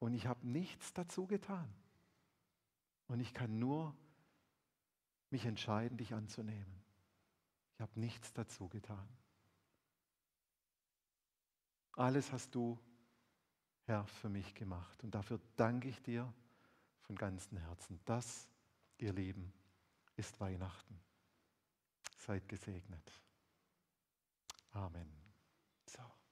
und 0.00 0.12
ich 0.12 0.26
habe 0.26 0.44
nichts 0.44 0.92
dazu 0.92 1.28
getan. 1.28 1.72
Und 3.06 3.20
ich 3.20 3.32
kann 3.32 3.60
nur 3.60 3.94
mich 5.32 5.46
entscheiden, 5.46 5.96
dich 5.96 6.14
anzunehmen. 6.14 6.82
Ich 7.74 7.80
habe 7.80 7.98
nichts 7.98 8.32
dazu 8.32 8.68
getan. 8.68 9.08
Alles 11.94 12.32
hast 12.32 12.54
du, 12.54 12.78
Herr, 13.84 14.06
für 14.06 14.28
mich 14.28 14.54
gemacht. 14.54 15.02
Und 15.02 15.14
dafür 15.14 15.40
danke 15.56 15.88
ich 15.88 16.00
dir 16.02 16.32
von 17.00 17.16
ganzem 17.16 17.58
Herzen. 17.58 18.00
Das, 18.04 18.48
ihr 18.98 19.12
Lieben, 19.12 19.52
ist 20.16 20.40
Weihnachten. 20.40 20.98
Seid 22.16 22.48
gesegnet. 22.48 23.12
Amen. 24.70 25.21